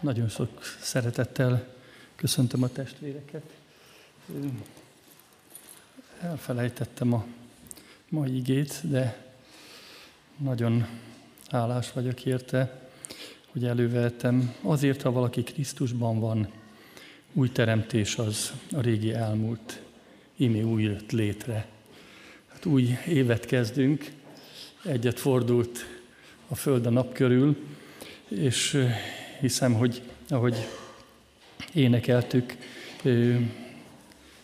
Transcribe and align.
Nagyon 0.00 0.28
sok 0.28 0.76
szeretettel 0.80 1.66
köszöntöm 2.16 2.62
a 2.62 2.68
testvéreket. 2.68 3.42
Elfelejtettem 6.20 7.12
a 7.12 7.24
mai 8.08 8.36
igét, 8.36 8.80
de 8.82 9.32
nagyon 10.36 10.86
hálás 11.50 11.92
vagyok 11.92 12.24
érte, 12.24 12.88
hogy 13.52 13.64
előveltem. 13.64 14.54
Azért, 14.62 15.02
ha 15.02 15.10
valaki 15.10 15.42
Krisztusban 15.42 16.20
van, 16.20 16.52
új 17.32 17.50
teremtés 17.50 18.16
az 18.16 18.52
a 18.72 18.80
régi 18.80 19.12
elmúlt, 19.12 19.82
imi 20.36 20.62
új 20.62 20.82
jött 20.82 21.10
létre. 21.10 21.66
Hát 22.48 22.64
új 22.64 22.98
évet 23.06 23.46
kezdünk, 23.46 24.10
egyet 24.84 25.18
fordult 25.18 25.78
a 26.48 26.54
Föld 26.54 26.86
a 26.86 26.90
nap 26.90 27.12
körül, 27.12 27.56
és 28.28 28.86
hiszem, 29.40 29.74
hogy 29.74 30.02
ahogy 30.28 30.68
énekeltük, 31.72 32.56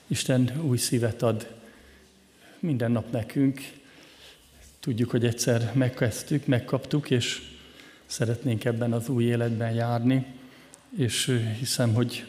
Isten 0.07 0.61
új 0.63 0.77
szívet 0.77 1.23
ad 1.23 1.55
minden 2.59 2.91
nap 2.91 3.11
nekünk. 3.11 3.61
Tudjuk, 4.81 5.11
hogy 5.11 5.25
egyszer 5.25 5.71
megkezdtük, 5.75 6.47
megkaptuk, 6.47 7.11
és 7.11 7.43
szeretnénk 8.07 8.65
ebben 8.65 8.93
az 8.93 9.09
új 9.09 9.25
életben 9.25 9.73
járni, 9.73 10.27
és 10.97 11.41
hiszem, 11.59 11.95
hogy, 11.95 12.25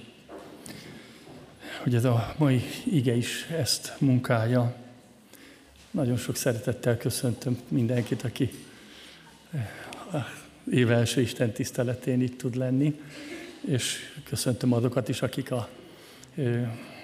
hogy 1.84 1.96
ez 1.96 2.04
a 2.04 2.36
mai 2.38 2.64
ige 2.84 3.16
is 3.16 3.44
ezt 3.44 3.94
munkálja. 4.00 4.76
Nagyon 5.92 6.18
sok 6.18 6.36
szeretettel 6.36 6.98
köszöntöm 6.98 7.60
mindenkit, 7.68 8.24
aki 8.24 8.52
év 10.72 10.92
első 10.92 11.22
Isten 11.22 11.52
tiszteletén 11.52 12.22
itt 12.22 12.38
tud 12.38 12.56
lenni, 12.56 13.00
és 13.62 13.98
köszöntöm 14.24 14.74
azokat 14.74 15.10
is, 15.10 15.22
akik 15.22 15.52
a 15.52 15.70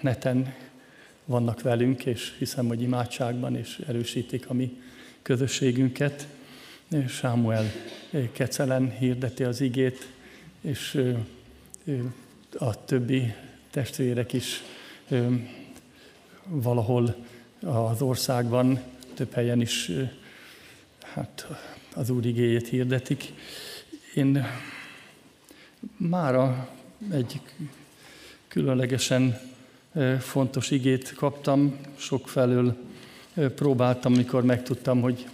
neten 0.01 0.53
vannak 1.25 1.61
velünk, 1.61 2.05
és 2.05 2.33
hiszem, 2.37 2.67
hogy 2.67 2.81
imádságban 2.81 3.55
és 3.55 3.81
erősítik 3.87 4.49
a 4.49 4.53
mi 4.53 4.81
közösségünket. 5.21 6.27
Sámuel 7.07 7.71
Kecelen 8.31 8.91
hirdeti 8.91 9.43
az 9.43 9.61
igét, 9.61 10.11
és 10.61 11.01
a 12.57 12.85
többi 12.85 13.33
testvérek 13.71 14.33
is 14.33 14.61
valahol 16.47 17.15
az 17.61 18.01
országban, 18.01 18.81
több 19.13 19.33
helyen 19.33 19.61
is 19.61 19.91
hát 20.99 21.47
az 21.95 22.09
Úr 22.09 22.25
igéjét 22.25 22.67
hirdetik. 22.67 23.33
Én 24.15 24.45
mára 25.97 26.69
egy 27.11 27.41
különlegesen 28.47 29.39
fontos 30.19 30.71
igét 30.71 31.13
kaptam, 31.13 31.77
sok 31.95 32.29
felől 32.29 32.77
próbáltam, 33.55 34.13
mikor 34.13 34.43
megtudtam, 34.43 35.01
hogy 35.01 35.27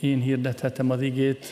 én 0.00 0.20
hirdethetem 0.20 0.90
az 0.90 1.02
igét, 1.02 1.46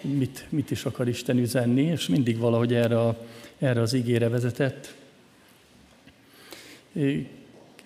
mit, 0.00 0.46
mit 0.48 0.70
is 0.70 0.84
akar 0.84 1.08
Isten 1.08 1.38
üzenni, 1.38 1.82
és 1.82 2.06
mindig 2.06 2.38
valahogy 2.38 2.74
erre, 2.74 3.00
a, 3.00 3.26
erre 3.58 3.80
az 3.80 3.92
igére 3.92 4.28
vezetett. 4.28 4.94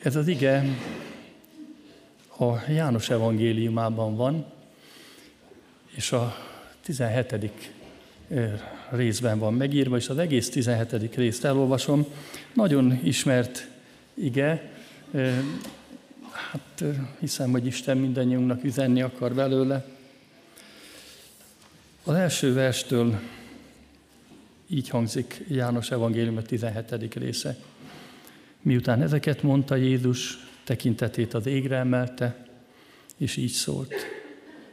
Ez 0.03 0.17
az 0.17 0.28
ige 0.28 0.65
a 2.41 2.63
János 2.69 3.11
evangéliumában 3.11 4.17
van, 4.17 4.45
és 5.95 6.13
a 6.13 6.37
17. 6.83 7.71
részben 8.91 9.39
van 9.39 9.55
megírva, 9.55 9.97
és 9.97 10.09
az 10.09 10.19
egész 10.19 10.51
17. 10.51 11.15
részt 11.15 11.45
elolvasom. 11.45 12.07
Nagyon 12.55 13.01
ismert 13.05 13.69
ige, 14.15 14.73
hát 16.33 16.84
hiszem, 17.19 17.50
hogy 17.50 17.67
Isten 17.67 17.97
mindannyiunknak 17.97 18.65
üzenni 18.65 19.03
akar 19.03 19.34
belőle. 19.34 19.87
Az 22.05 22.15
első 22.15 22.53
verstől 22.53 23.21
így 24.67 24.89
hangzik 24.89 25.45
János 25.49 25.91
evangélium 25.91 26.43
17. 26.43 27.15
része. 27.15 27.56
Miután 28.62 29.03
ezeket 29.03 29.43
mondta 29.43 29.75
Jézus, 29.75 30.50
tekintetét 30.70 31.34
az 31.34 31.47
égre 31.47 31.76
emelte, 31.76 32.47
és 33.16 33.36
így 33.36 33.50
szólt. 33.50 33.94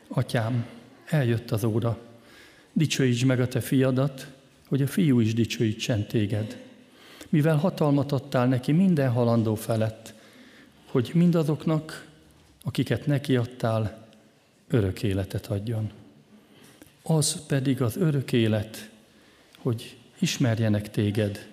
Atyám, 0.08 0.66
eljött 1.06 1.52
az 1.52 1.64
óra, 1.64 1.98
dicsőíts 2.74 3.26
meg 3.26 3.40
a 3.40 3.48
te 3.48 3.60
fiadat, 3.60 4.28
hogy 4.68 4.82
a 4.82 4.88
fiú 4.88 5.20
is 5.20 5.34
dicsőítsen 5.34 6.08
téged. 6.08 6.58
Mivel 7.30 7.56
hatalmat 7.56 8.12
adtál 8.12 8.48
neki 8.48 8.72
minden 8.72 9.12
halandó 9.12 9.56
felett, 9.56 10.14
hogy 10.86 11.12
mindazoknak, 11.14 12.08
akiket 12.64 13.06
neki 13.06 13.36
adtál, 13.36 14.08
örök 14.68 15.04
életet 15.04 15.46
adjon. 15.46 15.92
Az 17.04 17.46
pedig 17.46 17.82
az 17.82 17.96
örök 17.98 18.32
élet, 18.32 18.90
hogy 19.58 19.98
ismerjenek 20.20 20.92
téged, 20.92 21.48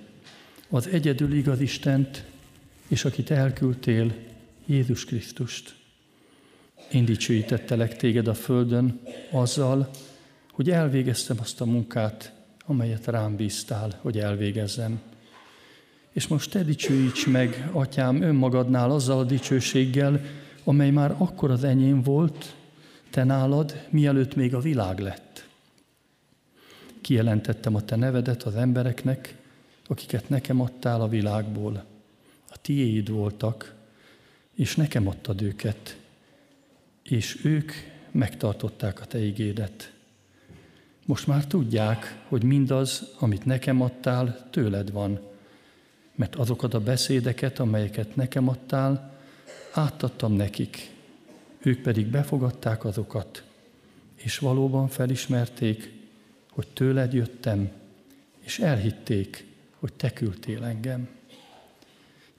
az 0.68 0.88
egyedül 0.88 1.32
igaz 1.32 1.60
Istent, 1.60 2.24
és 2.88 3.04
akit 3.04 3.30
elküldtél, 3.30 4.32
Jézus 4.66 5.04
Krisztust. 5.04 5.74
Én 6.92 7.04
dicsőítettelek 7.04 7.96
téged 7.96 8.28
a 8.28 8.34
földön 8.34 9.00
azzal, 9.30 9.90
hogy 10.52 10.70
elvégeztem 10.70 11.36
azt 11.40 11.60
a 11.60 11.64
munkát, 11.64 12.32
amelyet 12.66 13.06
rám 13.06 13.36
bíztál, 13.36 13.98
hogy 14.00 14.18
elvégezzem. 14.18 15.00
És 16.12 16.26
most 16.26 16.50
te 16.50 16.62
dicsőíts 16.62 17.26
meg, 17.26 17.68
atyám, 17.72 18.22
önmagadnál 18.22 18.90
azzal 18.90 19.18
a 19.18 19.24
dicsőséggel, 19.24 20.20
amely 20.64 20.90
már 20.90 21.14
akkor 21.18 21.50
az 21.50 21.64
enyém 21.64 22.02
volt, 22.02 22.54
te 23.10 23.24
nálad, 23.24 23.86
mielőtt 23.90 24.34
még 24.34 24.54
a 24.54 24.60
világ 24.60 24.98
lett. 24.98 25.48
Kijelentettem 27.00 27.74
a 27.74 27.84
te 27.84 27.96
nevedet 27.96 28.42
az 28.42 28.54
embereknek, 28.54 29.36
akiket 29.86 30.28
nekem 30.28 30.60
adtál 30.60 31.00
a 31.00 31.08
világból. 31.08 31.84
A 32.50 32.56
tiéd 32.60 33.10
voltak, 33.10 33.74
és 34.54 34.76
nekem 34.76 35.08
adtad 35.08 35.42
őket, 35.42 35.98
és 37.02 37.44
ők 37.44 37.72
megtartották 38.10 39.00
a 39.00 39.04
te 39.04 39.24
igédet. 39.24 39.92
Most 41.06 41.26
már 41.26 41.46
tudják, 41.46 42.22
hogy 42.28 42.42
mindaz, 42.42 43.14
amit 43.18 43.44
nekem 43.44 43.80
adtál, 43.80 44.48
tőled 44.50 44.92
van, 44.92 45.20
mert 46.14 46.34
azokat 46.36 46.74
a 46.74 46.80
beszédeket, 46.80 47.58
amelyeket 47.58 48.16
nekem 48.16 48.48
adtál, 48.48 49.18
átadtam 49.72 50.32
nekik, 50.32 50.90
ők 51.58 51.80
pedig 51.80 52.06
befogadták 52.06 52.84
azokat, 52.84 53.42
és 54.14 54.38
valóban 54.38 54.88
felismerték, 54.88 55.92
hogy 56.50 56.66
tőled 56.68 57.12
jöttem, 57.12 57.70
és 58.40 58.58
elhitték, 58.58 59.46
hogy 59.78 59.92
te 59.92 60.12
küldtél 60.12 60.64
engem. 60.64 61.08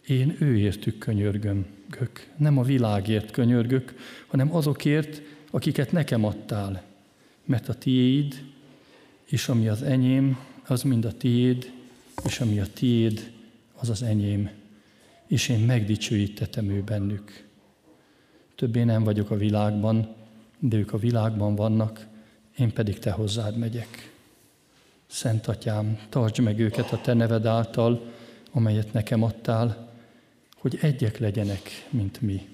Én 0.08 0.36
őértük 0.40 0.98
könyörgöm, 0.98 1.66
gök, 2.00 2.28
nem 2.38 2.58
a 2.58 2.64
világért 2.64 3.32
könyörgök, 3.32 3.94
hanem 4.28 4.56
azokért, 4.56 5.22
akiket 5.52 5.92
nekem 5.92 6.26
adtál, 6.26 6.84
mert 7.46 7.70
a 7.70 7.74
tiéd, 7.74 8.44
és 9.26 9.50
ami 9.50 9.68
az 9.68 9.82
enyém, 9.82 10.38
az 10.68 10.82
mind 10.82 11.06
a 11.06 11.12
tiéd, 11.12 11.72
és 12.24 12.40
ami 12.40 12.60
a 12.60 12.66
tiéd, 12.74 13.32
az 13.76 13.90
az 13.90 14.04
enyém, 14.04 14.50
és 15.28 15.50
én 15.50 15.60
megdicsőítetem 15.60 16.70
ő 16.70 16.82
bennük. 16.82 17.44
Többé 18.56 18.84
nem 18.84 19.04
vagyok 19.04 19.32
a 19.32 19.38
világban, 19.38 20.16
de 20.60 20.78
ők 20.78 20.94
a 20.94 20.98
világban 20.98 21.56
vannak, 21.56 22.08
én 22.58 22.74
pedig 22.74 23.00
te 23.00 23.12
hozzád 23.12 23.58
megyek. 23.58 24.14
Szent 25.08 25.48
Atyám, 25.48 26.00
tartsd 26.10 26.40
meg 26.40 26.60
őket 26.60 26.92
a 26.92 27.02
te 27.02 27.14
neved 27.14 27.46
által, 27.46 28.14
amelyet 28.52 28.94
nekem 28.94 29.24
adtál, 29.24 29.85
hogy 30.66 30.78
egyek 30.82 31.18
legyenek, 31.18 31.88
mint 31.90 32.22
mi. 32.22 32.48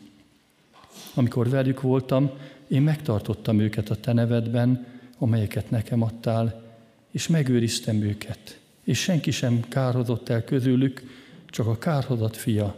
Amikor 1.13 1.49
velük 1.49 1.81
voltam, 1.81 2.31
én 2.67 2.81
megtartottam 2.81 3.59
őket 3.59 3.89
a 3.89 3.95
te 3.95 4.13
nevedben, 4.13 4.85
amelyeket 5.17 5.69
nekem 5.69 6.01
adtál, 6.01 6.63
és 7.11 7.27
megőriztem 7.27 8.01
őket, 8.01 8.59
és 8.83 8.99
senki 8.99 9.31
sem 9.31 9.59
kárhozott 9.69 10.29
el 10.29 10.43
közülük, 10.43 11.01
csak 11.45 11.67
a 11.67 11.77
kárhozat 11.77 12.37
fia, 12.37 12.75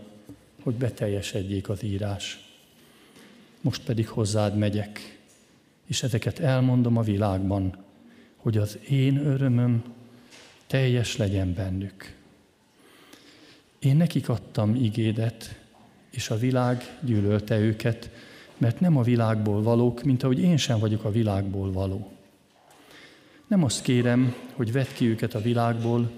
hogy 0.63 0.73
beteljesedjék 0.73 1.69
az 1.69 1.83
írás. 1.83 2.53
Most 3.61 3.83
pedig 3.83 4.07
hozzád 4.07 4.57
megyek, 4.57 5.19
és 5.85 6.03
ezeket 6.03 6.39
elmondom 6.39 6.97
a 6.97 7.01
világban, 7.01 7.77
hogy 8.35 8.57
az 8.57 8.77
én 8.89 9.17
örömöm 9.17 9.83
teljes 10.67 11.17
legyen 11.17 11.53
bennük. 11.53 12.21
Én 13.83 13.95
nekik 13.95 14.29
adtam 14.29 14.75
igédet, 14.75 15.59
és 16.09 16.29
a 16.29 16.37
világ 16.37 16.97
gyűlölte 17.01 17.59
őket, 17.59 18.09
mert 18.57 18.79
nem 18.79 18.97
a 18.97 19.01
világból 19.01 19.61
valók, 19.61 20.03
mint 20.03 20.23
ahogy 20.23 20.39
én 20.39 20.57
sem 20.57 20.79
vagyok 20.79 21.03
a 21.03 21.11
világból 21.11 21.71
való. 21.71 22.11
Nem 23.47 23.63
azt 23.63 23.81
kérem, 23.81 24.35
hogy 24.53 24.71
vedd 24.71 24.85
ki 24.93 25.07
őket 25.07 25.33
a 25.33 25.41
világból, 25.41 26.11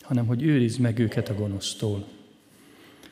hanem 0.00 0.26
hogy 0.26 0.42
őrizd 0.42 0.80
meg 0.80 0.98
őket 0.98 1.28
a 1.28 1.34
gonosztól. 1.34 2.06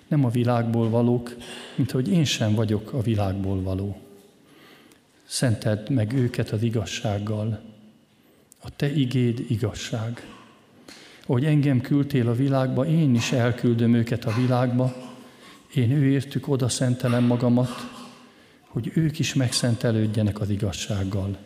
Nem 0.08 0.24
a 0.24 0.30
világból 0.30 0.90
valók, 0.90 1.36
mint 1.74 1.90
hogy 1.90 2.08
én 2.08 2.24
sem 2.24 2.54
vagyok 2.54 2.92
a 2.92 3.00
világból 3.00 3.62
való. 3.62 4.00
Szenteld 5.24 5.90
meg 5.90 6.12
őket 6.12 6.50
az 6.50 6.62
igazsággal. 6.62 7.62
A 8.62 8.76
te 8.76 8.94
igéd 8.94 9.44
igazság. 9.48 10.33
Hogy 11.26 11.44
engem 11.44 11.80
küldtél 11.80 12.28
a 12.28 12.34
világba, 12.34 12.86
én 12.86 13.14
is 13.14 13.32
elküldöm 13.32 13.94
őket 13.94 14.24
a 14.24 14.34
világba, 14.40 14.94
én 15.74 15.90
őértük 15.90 16.48
oda 16.48 16.68
szentelem 16.68 17.24
magamat, 17.24 17.68
hogy 18.68 18.90
ők 18.94 19.18
is 19.18 19.34
megszentelődjenek 19.34 20.40
az 20.40 20.50
igazsággal. 20.50 21.36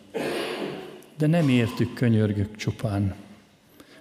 De 1.18 1.26
nem 1.26 1.48
értük 1.48 1.94
könyörgök 1.94 2.56
csupán, 2.56 3.14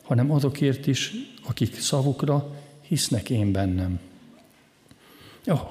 hanem 0.03 0.31
azokért 0.31 0.87
is, 0.87 1.11
akik 1.47 1.75
szavukra 1.75 2.55
hisznek 2.81 3.29
én 3.29 3.51
bennem. 3.51 3.99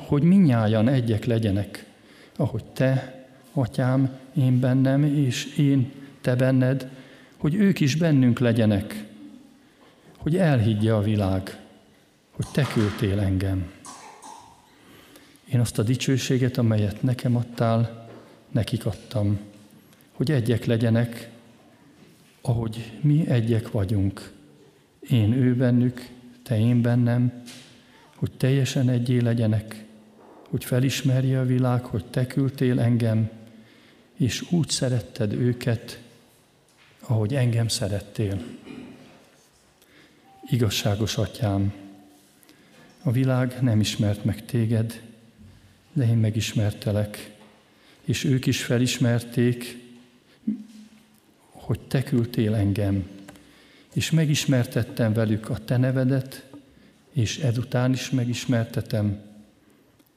Hogy 0.06 0.22
minnyájan 0.22 0.88
egyek 0.88 1.24
legyenek, 1.24 1.84
ahogy 2.36 2.64
te, 2.64 3.24
atyám, 3.52 4.18
én 4.36 4.60
bennem, 4.60 5.04
és 5.04 5.56
én, 5.56 5.92
te 6.20 6.36
benned, 6.36 6.88
hogy 7.36 7.54
ők 7.54 7.80
is 7.80 7.96
bennünk 7.96 8.38
legyenek, 8.38 9.04
hogy 10.16 10.36
elhiggye 10.36 10.94
a 10.94 11.02
világ, 11.02 11.60
hogy 12.30 12.46
te 12.52 12.62
küldtél 12.62 13.20
engem. 13.20 13.70
Én 15.52 15.60
azt 15.60 15.78
a 15.78 15.82
dicsőséget, 15.82 16.56
amelyet 16.56 17.02
nekem 17.02 17.36
adtál, 17.36 18.08
nekik 18.50 18.86
adtam, 18.86 19.38
hogy 20.12 20.30
egyek 20.30 20.64
legyenek, 20.64 21.30
ahogy 22.40 22.92
mi 23.00 23.28
egyek 23.28 23.70
vagyunk. 23.70 24.32
Én 25.10 25.32
ő 25.32 25.54
bennük, 25.54 26.08
te 26.42 26.58
én 26.58 26.82
bennem, 26.82 27.42
hogy 28.16 28.30
teljesen 28.36 28.88
egyé 28.88 29.18
legyenek, 29.18 29.84
hogy 30.48 30.64
felismerje 30.64 31.40
a 31.40 31.44
világ, 31.44 31.84
hogy 31.84 32.04
te 32.04 32.26
küldtél 32.26 32.80
engem, 32.80 33.30
és 34.16 34.52
úgy 34.52 34.68
szeretted 34.68 35.32
őket, 35.32 36.00
ahogy 37.00 37.34
engem 37.34 37.68
szerettél. 37.68 38.42
Igazságos 40.50 41.16
atyám, 41.16 41.72
a 43.02 43.10
világ 43.10 43.62
nem 43.62 43.80
ismert 43.80 44.24
meg 44.24 44.44
téged, 44.44 45.02
de 45.92 46.06
én 46.08 46.16
megismertelek, 46.16 47.34
és 48.04 48.24
ők 48.24 48.46
is 48.46 48.64
felismerték, 48.64 49.84
hogy 51.50 51.80
te 51.80 52.02
küldtél 52.02 52.54
engem, 52.54 53.08
és 53.94 54.10
megismertettem 54.10 55.12
velük 55.12 55.48
a 55.48 55.58
te 55.64 55.76
nevedet, 55.76 56.46
és 57.12 57.38
ezután 57.38 57.92
is 57.92 58.10
megismertetem, 58.10 59.20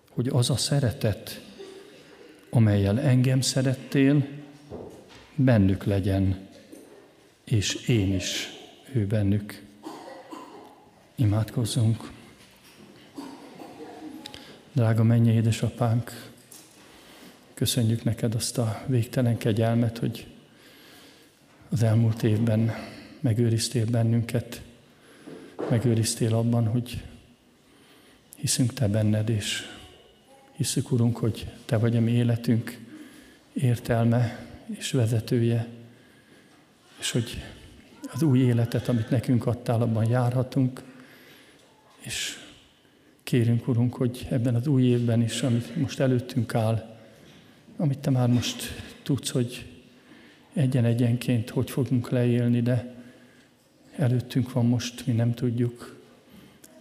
hogy 0.10 0.28
az 0.28 0.50
a 0.50 0.58
szeretet, 0.58 1.42
amelyel 2.50 3.00
engem 3.00 3.42
szerettél, 3.42 4.28
bennük 5.36 5.84
legyen, 5.84 6.48
és 7.44 7.76
én 7.76 8.14
is 8.14 8.50
ő 8.94 9.06
bennük. 9.06 9.68
Imádkozzunk! 11.20 12.12
Drága 14.72 15.04
mennyi 15.04 15.32
édesapánk, 15.32 16.32
köszönjük 17.54 18.04
neked 18.04 18.36
azt 18.36 18.58
a 18.58 18.84
végtelen 18.88 19.38
kegyelmet, 19.38 19.98
hogy 19.98 20.28
az 21.70 21.84
elmúlt 21.84 22.24
évben 22.24 22.72
megőriztél 23.20 23.86
bennünket, 23.86 24.62
megőriztél 25.70 26.36
abban, 26.36 26.68
hogy 26.68 27.04
hiszünk 28.36 28.74
Te 28.74 28.88
benned, 28.88 29.30
és 29.30 29.64
hiszük, 30.52 30.92
Urunk, 30.92 31.18
hogy 31.18 31.48
Te 31.66 31.78
vagy 31.78 31.96
a 31.96 32.02
mi 32.02 32.12
életünk 32.12 32.80
értelme 33.54 34.46
és 34.78 34.92
vezetője, 34.92 35.68
és 37.00 37.12
hogy 37.12 37.44
az 38.14 38.22
új 38.22 38.40
életet, 38.40 38.88
amit 38.88 39.10
nekünk 39.10 39.46
adtál, 39.46 39.82
abban 39.82 40.10
járhatunk, 40.10 40.88
és 42.00 42.38
Kérünk, 43.24 43.68
Urunk, 43.68 43.96
hogy 43.96 44.28
ebben 44.30 44.56
az 44.56 44.68
új 44.68 44.84
évben 44.84 45.22
is, 45.22 45.42
amit 45.42 45.76
most 45.76 46.00
előttünk 46.00 46.56
áll, 46.56 46.98
amit 47.78 48.00
Te 48.00 48.10
már 48.10 48.28
most 48.28 48.64
tudsz, 49.04 49.30
hogy 49.30 49.66
egyen-egyenként 50.54 51.50
hogy 51.50 51.70
fogunk 51.70 52.10
leélni, 52.10 52.62
de 52.62 52.96
előttünk 53.96 54.52
van 54.52 54.66
most, 54.66 55.08
mi 55.08 55.14
nem 55.14 55.34
tudjuk, 55.34 56.00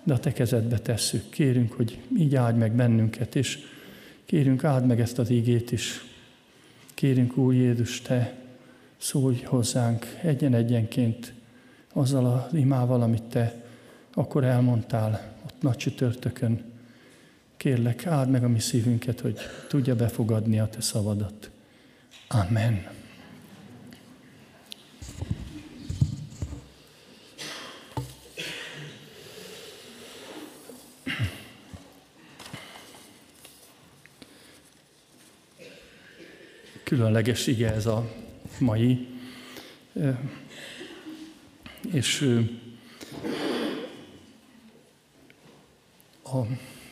de 0.02 0.14
a 0.14 0.18
Te 0.18 0.32
kezedbe 0.32 0.78
tesszük. 0.78 1.30
Kérünk, 1.30 1.72
hogy 1.72 1.98
így 2.18 2.34
áld 2.34 2.56
meg 2.56 2.72
bennünket, 2.72 3.36
és 3.36 3.58
kérünk, 4.24 4.64
áld 4.64 4.86
meg 4.86 5.00
ezt 5.00 5.18
az 5.18 5.30
ígét 5.30 5.72
is. 5.72 6.04
Kérünk, 6.94 7.36
Úr 7.36 7.54
Jézus, 7.54 8.00
Te 8.00 8.34
szólj 8.96 9.42
hozzánk 9.42 10.06
egyen-egyenként 10.22 11.32
azzal 11.92 12.26
az 12.26 12.54
imával, 12.58 13.02
amit 13.02 13.22
Te 13.22 13.66
akkor 14.14 14.44
elmondtál 14.44 15.36
ott 15.44 15.62
nagy 15.62 15.76
csütörtökön. 15.76 16.64
Kérlek, 17.56 18.06
áld 18.06 18.30
meg 18.30 18.44
a 18.44 18.48
mi 18.48 18.58
szívünket, 18.58 19.20
hogy 19.20 19.38
tudja 19.68 19.96
befogadni 19.96 20.58
a 20.58 20.68
Te 20.68 20.80
szavadat. 20.80 21.50
Amen. 22.28 22.96
Különleges 36.82 37.46
ige 37.46 37.72
ez 37.72 37.86
a 37.86 38.12
mai, 38.58 39.08
és 41.92 42.38
a, 46.32 46.46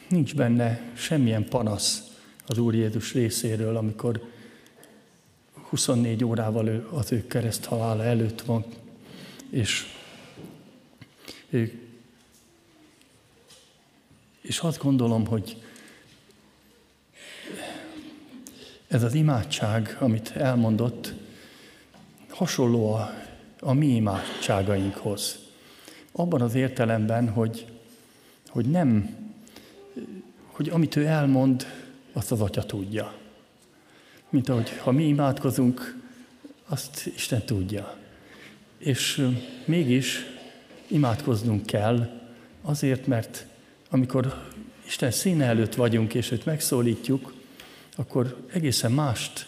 nincs 0.08 0.34
benne 0.34 0.92
semmilyen 0.94 1.48
panasz 1.48 2.02
az 2.46 2.58
Úr 2.58 2.74
Jézus 2.74 3.12
részéről, 3.12 3.76
amikor 3.76 4.30
24 5.68 6.24
órával 6.24 6.68
ő, 6.68 6.86
az 6.90 7.12
ő 7.12 7.26
kereszt 7.26 7.64
halála 7.64 8.04
előtt 8.04 8.40
van, 8.40 8.64
és 9.50 9.94
és 14.40 14.58
azt 14.58 14.82
gondolom, 14.82 15.26
hogy 15.26 15.62
ez 18.88 19.02
az 19.02 19.14
imádság, 19.14 19.96
amit 20.00 20.30
elmondott, 20.30 21.12
hasonló 22.28 22.92
a, 22.92 23.10
a 23.60 23.72
mi 23.72 23.86
imádságainkhoz. 23.86 25.38
Abban 26.12 26.40
az 26.40 26.54
értelemben, 26.54 27.28
hogy, 27.28 27.66
hogy 28.48 28.66
nem 28.66 29.16
hogy 30.56 30.68
amit 30.68 30.96
ő 30.96 31.06
elmond, 31.06 31.66
azt 32.12 32.32
az 32.32 32.40
Atya 32.40 32.62
tudja. 32.62 33.14
Mint 34.28 34.48
ahogy 34.48 34.78
ha 34.78 34.90
mi 34.90 35.06
imádkozunk, 35.06 36.02
azt 36.66 37.06
Isten 37.06 37.42
tudja. 37.42 37.96
És 38.78 39.28
mégis 39.64 40.18
imádkoznunk 40.86 41.66
kell 41.66 42.20
azért, 42.62 43.06
mert 43.06 43.46
amikor 43.90 44.48
Isten 44.86 45.10
színe 45.10 45.44
előtt 45.44 45.74
vagyunk, 45.74 46.14
és 46.14 46.30
őt 46.30 46.44
megszólítjuk, 46.44 47.34
akkor 47.96 48.36
egészen 48.52 48.92
mást 48.92 49.46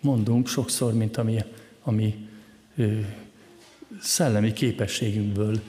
mondunk 0.00 0.48
sokszor, 0.48 0.92
mint 0.92 1.16
ami, 1.16 1.38
ami 1.82 2.28
ö, 2.76 2.98
szellemi 4.00 4.52
képességünkből 4.52 5.60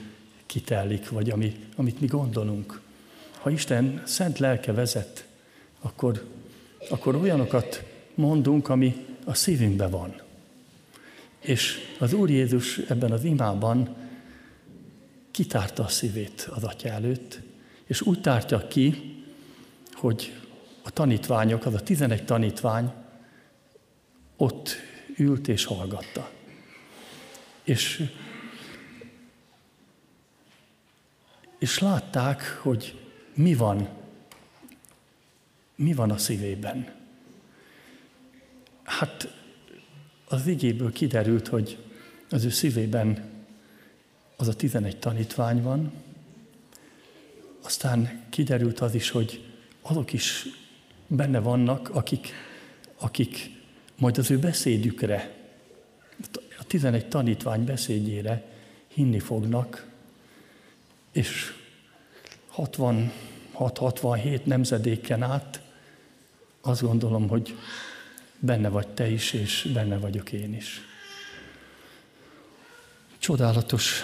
kitellik, 0.45 1.09
vagy 1.09 1.29
ami, 1.29 1.55
amit 1.75 2.01
mi 2.01 2.07
gondolunk 2.07 2.83
ha 3.45 3.51
Isten 3.51 4.01
szent 4.05 4.39
lelke 4.39 4.73
vezet, 4.73 5.27
akkor, 5.81 6.27
akkor 6.89 7.15
olyanokat 7.15 7.83
mondunk, 8.15 8.69
ami 8.69 9.05
a 9.25 9.33
szívünkben 9.33 9.89
van. 9.89 10.21
És 11.39 11.77
az 11.99 12.13
Úr 12.13 12.29
Jézus 12.29 12.77
ebben 12.77 13.11
az 13.11 13.23
imában 13.23 13.95
kitárta 15.31 15.83
a 15.83 15.87
szívét 15.87 16.49
az 16.55 16.63
atya 16.63 16.89
előtt, 16.89 17.39
és 17.85 18.01
úgy 18.01 18.21
tártja 18.21 18.67
ki, 18.67 19.15
hogy 19.93 20.33
a 20.83 20.89
tanítványok, 20.89 21.65
az 21.65 21.73
a 21.73 21.83
tizenegy 21.83 22.25
tanítvány 22.25 22.93
ott 24.37 24.75
ült 25.17 25.47
és 25.47 25.65
hallgatta. 25.65 26.29
És, 27.63 28.09
és 31.59 31.79
látták, 31.79 32.59
hogy 32.61 33.04
mi 33.35 33.55
van, 33.55 33.89
mi 35.75 35.93
van 35.93 36.11
a 36.11 36.17
szívében. 36.17 36.93
Hát 38.83 39.33
az 40.27 40.47
igéből 40.47 40.91
kiderült, 40.91 41.47
hogy 41.47 41.77
az 42.29 42.43
ő 42.43 42.49
szívében 42.49 43.29
az 44.35 44.47
a 44.47 44.55
tizenegy 44.55 44.97
tanítvány 44.97 45.61
van, 45.61 45.91
aztán 47.61 48.23
kiderült 48.29 48.79
az 48.79 48.95
is, 48.95 49.09
hogy 49.09 49.43
azok 49.81 50.13
is 50.13 50.45
benne 51.07 51.39
vannak, 51.39 51.89
akik, 51.89 52.33
akik 52.97 53.49
majd 53.97 54.17
az 54.17 54.31
ő 54.31 54.39
beszédükre, 54.39 55.33
a 56.59 56.63
tizenegy 56.67 57.07
tanítvány 57.07 57.63
beszédjére 57.63 58.45
hinni 58.87 59.19
fognak, 59.19 59.91
és 61.11 61.53
66-67 63.59 64.43
nemzedéken 64.43 65.23
át 65.23 65.61
azt 66.61 66.81
gondolom, 66.81 67.27
hogy 67.27 67.55
benne 68.39 68.69
vagy 68.69 68.87
te 68.87 69.09
is, 69.09 69.33
és 69.33 69.69
benne 69.73 69.97
vagyok 69.97 70.31
én 70.31 70.53
is. 70.53 70.81
Csodálatos 73.17 74.03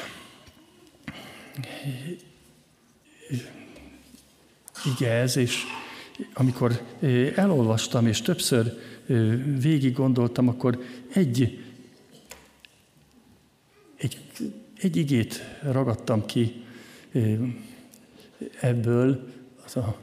ige 4.86 5.12
ez, 5.12 5.36
és 5.36 5.64
amikor 6.34 6.82
elolvastam, 7.36 8.08
és 8.08 8.22
többször 8.22 8.80
végig 9.60 9.94
gondoltam, 9.94 10.48
akkor 10.48 10.84
egy, 11.14 11.64
egy, 13.96 14.18
egy 14.78 14.96
igét 14.96 15.44
ragadtam 15.62 16.26
ki 16.26 16.64
ebből, 18.60 19.30
a, 19.76 19.98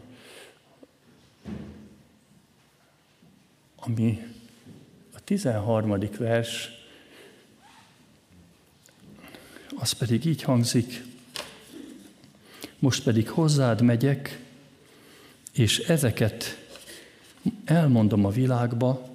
ami 3.77 4.23
a 5.15 5.21
13. 5.25 5.99
vers, 6.19 6.71
az 9.77 9.93
pedig 9.93 10.25
így 10.25 10.43
hangzik, 10.43 11.05
most 12.79 13.03
pedig 13.03 13.29
hozzád 13.29 13.81
megyek, 13.81 14.41
és 15.53 15.79
ezeket 15.79 16.67
elmondom 17.65 18.25
a 18.25 18.31
világba, 18.31 19.09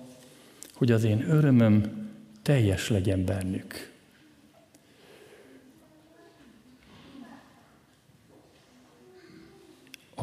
hogy 0.74 0.92
az 0.92 1.04
én 1.04 1.30
örömöm 1.30 2.10
teljes 2.42 2.90
legyen 2.90 3.26
bennük. 3.26 3.93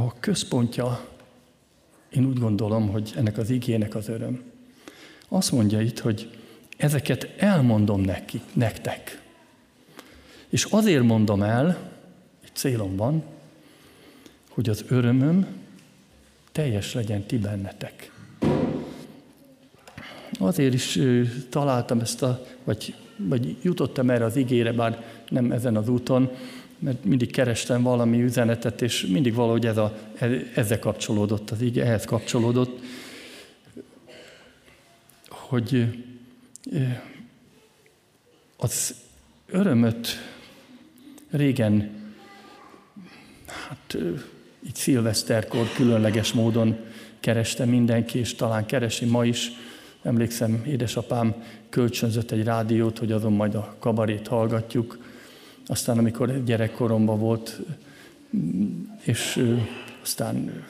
A 0.07 0.15
központja, 0.21 1.07
én 2.11 2.25
úgy 2.27 2.39
gondolom, 2.39 2.89
hogy 2.89 3.13
ennek 3.17 3.39
az 3.39 3.51
igének 3.51 3.95
az 3.95 4.09
öröm. 4.09 4.43
Azt 5.29 5.53
mondja 5.53 5.81
itt, 5.81 5.99
hogy 5.99 6.39
ezeket 6.77 7.35
elmondom 7.39 8.01
neki, 8.01 8.41
nektek. 8.53 9.23
És 10.49 10.65
azért 10.65 11.03
mondom 11.03 11.43
el, 11.43 11.91
egy 12.45 12.55
célom 12.55 12.97
van, 12.97 13.25
hogy 14.49 14.69
az 14.69 14.85
örömöm 14.89 15.47
teljes 16.53 16.95
legyen 16.95 17.23
ti 17.23 17.39
bennetek. 17.39 18.13
Azért 20.39 20.75
is 20.75 20.99
találtam 21.49 22.01
ezt 22.01 22.23
a, 22.23 22.47
vagy, 22.65 22.95
vagy 23.17 23.57
jutottam 23.63 24.11
erre 24.11 24.25
az 24.25 24.37
igére, 24.37 24.73
bár 24.73 25.20
nem 25.31 25.53
ezen 25.53 25.77
az 25.77 25.89
úton, 25.89 26.31
mert 26.79 27.05
mindig 27.05 27.31
kerestem 27.31 27.83
valami 27.83 28.23
üzenetet, 28.23 28.83
és 28.83 29.07
mindig 29.07 29.35
valahogy 29.35 29.67
ez 29.67 29.77
a, 29.77 29.99
ezzel 30.55 30.79
kapcsolódott 30.79 31.51
az 31.51 31.61
ige, 31.61 31.85
ehhez 31.85 32.05
kapcsolódott, 32.05 32.81
hogy 35.29 35.87
az 38.57 38.95
örömöt 39.47 40.09
régen, 41.31 41.91
hát 43.47 43.97
így 44.67 44.75
szilveszterkor 44.75 45.73
különleges 45.73 46.33
módon 46.33 46.77
kereste 47.21 47.65
mindenki, 47.65 48.19
és 48.19 48.35
talán 48.35 48.67
keresi 48.67 49.05
ma 49.05 49.25
is. 49.25 49.51
Emlékszem, 50.03 50.63
édesapám 50.67 51.35
kölcsönzött 51.69 52.31
egy 52.31 52.45
rádiót, 52.45 52.99
hogy 52.99 53.13
azon 53.13 53.33
majd 53.33 53.55
a 53.55 53.75
kabarét 53.79 54.29
hallgatjuk. 54.29 54.99
Aztán, 55.71 55.99
amikor 55.99 56.45
gyerekkoromban 56.45 57.19
volt, 57.19 57.61
és 59.03 59.47
aztán 60.03 60.65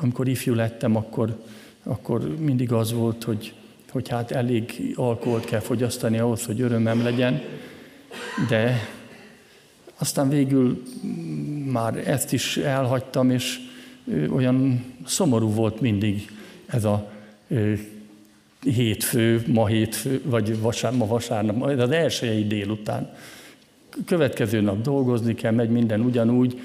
amikor 0.00 0.28
ifjú 0.28 0.54
lettem, 0.54 0.96
akkor, 0.96 1.42
akkor 1.82 2.36
mindig 2.38 2.72
az 2.72 2.92
volt, 2.92 3.24
hogy, 3.24 3.54
hogy 3.90 4.08
hát 4.08 4.30
elég 4.30 4.92
alkoholt 4.96 5.44
kell 5.44 5.60
fogyasztani 5.60 6.18
ahhoz, 6.18 6.44
hogy 6.44 6.60
örömem 6.60 7.02
legyen, 7.02 7.42
de 8.48 8.88
aztán 9.98 10.28
végül 10.28 10.82
már 11.64 12.08
ezt 12.08 12.32
is 12.32 12.56
elhagytam, 12.56 13.30
és 13.30 13.58
olyan 14.30 14.84
szomorú 15.06 15.50
volt 15.50 15.80
mindig 15.80 16.30
ez 16.66 16.84
a 16.84 17.12
hétfő, 18.60 19.42
ma 19.46 19.66
hétfő, 19.66 20.20
vagy 20.24 20.60
vasár, 20.60 20.92
ma 20.92 21.06
vasárnap, 21.06 21.62
az 21.62 21.90
elsőjei 21.90 22.46
délután. 22.46 23.10
Következő 24.04 24.60
nap 24.60 24.80
dolgozni 24.80 25.34
kell, 25.34 25.52
megy 25.52 25.70
minden 25.70 26.00
ugyanúgy. 26.00 26.60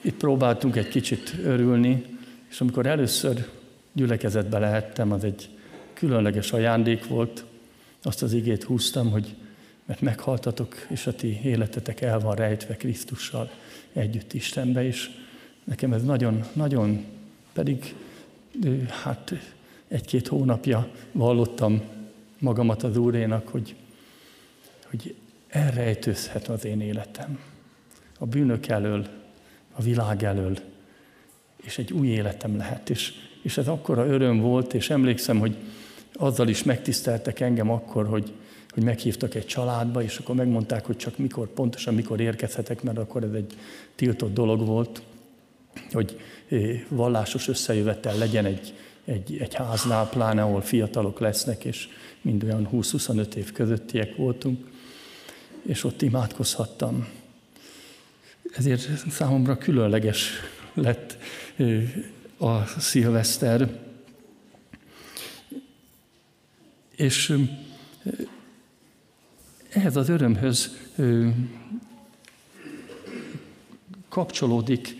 Itt 0.00 0.16
próbáltunk 0.16 0.76
egy 0.76 0.88
kicsit 0.88 1.34
örülni, 1.44 2.04
és 2.48 2.60
amikor 2.60 2.86
először 2.86 3.48
gyülekezetbe 3.92 4.58
lehettem, 4.58 5.12
az 5.12 5.24
egy 5.24 5.48
különleges 5.92 6.52
ajándék 6.52 7.06
volt. 7.06 7.44
Azt 8.02 8.22
az 8.22 8.32
igét 8.32 8.64
húztam, 8.64 9.10
hogy 9.10 9.34
mert 9.84 10.00
meghaltatok, 10.00 10.86
és 10.88 11.06
a 11.06 11.14
ti 11.14 11.40
életetek 11.44 12.00
el 12.00 12.20
van 12.20 12.34
rejtve 12.34 12.76
Krisztussal 12.76 13.50
együtt 13.92 14.32
Istenbe, 14.32 14.84
és 14.86 15.10
nekem 15.64 15.92
ez 15.92 16.02
nagyon, 16.02 16.44
nagyon, 16.52 17.04
pedig 17.52 17.94
hát 19.02 19.32
egy-két 19.88 20.28
hónapja 20.28 20.88
vallottam 21.12 21.82
magamat 22.38 22.82
az 22.82 22.96
Úrénak, 22.96 23.48
hogy, 23.48 23.74
hogy 24.90 25.14
elrejtőzhet 25.48 26.48
az 26.48 26.64
én 26.64 26.80
életem. 26.80 27.38
A 28.18 28.26
bűnök 28.26 28.66
elől, 28.66 29.06
a 29.72 29.82
világ 29.82 30.22
elől, 30.22 30.58
és 31.62 31.78
egy 31.78 31.92
új 31.92 32.06
életem 32.06 32.56
lehet. 32.56 32.90
És, 32.90 33.12
és 33.42 33.56
ez 33.56 33.68
akkora 33.68 34.06
öröm 34.06 34.40
volt, 34.40 34.74
és 34.74 34.90
emlékszem, 34.90 35.38
hogy 35.38 35.56
azzal 36.12 36.48
is 36.48 36.62
megtiszteltek 36.62 37.40
engem 37.40 37.70
akkor, 37.70 38.06
hogy, 38.06 38.32
hogy 38.68 38.82
meghívtak 38.82 39.34
egy 39.34 39.46
családba, 39.46 40.02
és 40.02 40.18
akkor 40.18 40.34
megmondták, 40.34 40.86
hogy 40.86 40.96
csak 40.96 41.18
mikor, 41.18 41.48
pontosan 41.48 41.94
mikor 41.94 42.20
érkezhetek, 42.20 42.82
mert 42.82 42.98
akkor 42.98 43.22
ez 43.22 43.32
egy 43.32 43.56
tiltott 43.94 44.34
dolog 44.34 44.66
volt, 44.66 45.02
hogy 45.92 46.20
eh, 46.48 46.80
vallásos 46.88 47.48
összejövetel 47.48 48.18
legyen 48.18 48.44
egy, 48.44 48.74
egy, 49.04 49.36
egy 49.40 49.54
háznál, 49.54 50.08
pláne 50.08 50.42
ahol 50.42 50.60
fiatalok 50.60 51.20
lesznek, 51.20 51.64
és 51.64 51.88
mind 52.20 52.44
olyan 52.44 52.68
20-25 52.72 53.34
év 53.34 53.52
közöttiek 53.52 54.16
voltunk, 54.16 54.66
és 55.62 55.84
ott 55.84 56.02
imádkozhattam. 56.02 57.08
Ezért 58.52 59.10
számomra 59.10 59.58
különleges 59.58 60.30
lett 60.74 61.18
a 62.38 62.66
szilveszter. 62.66 63.80
És 66.96 67.30
eh, 67.30 68.12
ehhez 69.68 69.96
az 69.96 70.08
örömhöz 70.08 70.76
kapcsolódik 74.08 74.96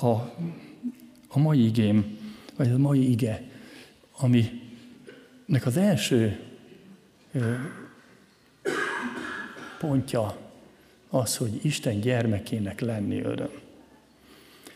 a, 0.00 0.10
a 1.28 1.38
mai 1.38 1.64
igém, 1.64 2.18
vagy 2.56 2.70
a 2.70 2.78
mai 2.78 3.10
ige, 3.10 3.42
aminek 4.12 5.66
az 5.66 5.76
első 5.76 6.40
pontja 9.82 10.36
az, 11.10 11.36
hogy 11.36 11.64
Isten 11.64 12.00
gyermekének 12.00 12.80
lenni 12.80 13.20
öröm. 13.20 13.50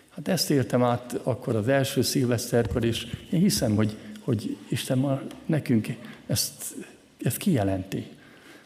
Hát 0.09 0.29
ezt 0.29 0.51
éltem 0.51 0.83
át 0.83 1.21
akkor 1.23 1.57
az 1.57 1.69
első 1.69 2.03
szilveszterkor, 2.03 2.85
és 2.85 3.07
én 3.31 3.41
hiszem, 3.41 3.75
hogy, 3.77 3.97
hogy 4.21 4.57
Isten 4.69 4.99
ma 4.99 5.21
nekünk 5.47 5.89
ezt 6.27 6.75
ez 7.23 7.37
kijelenti, 7.37 8.07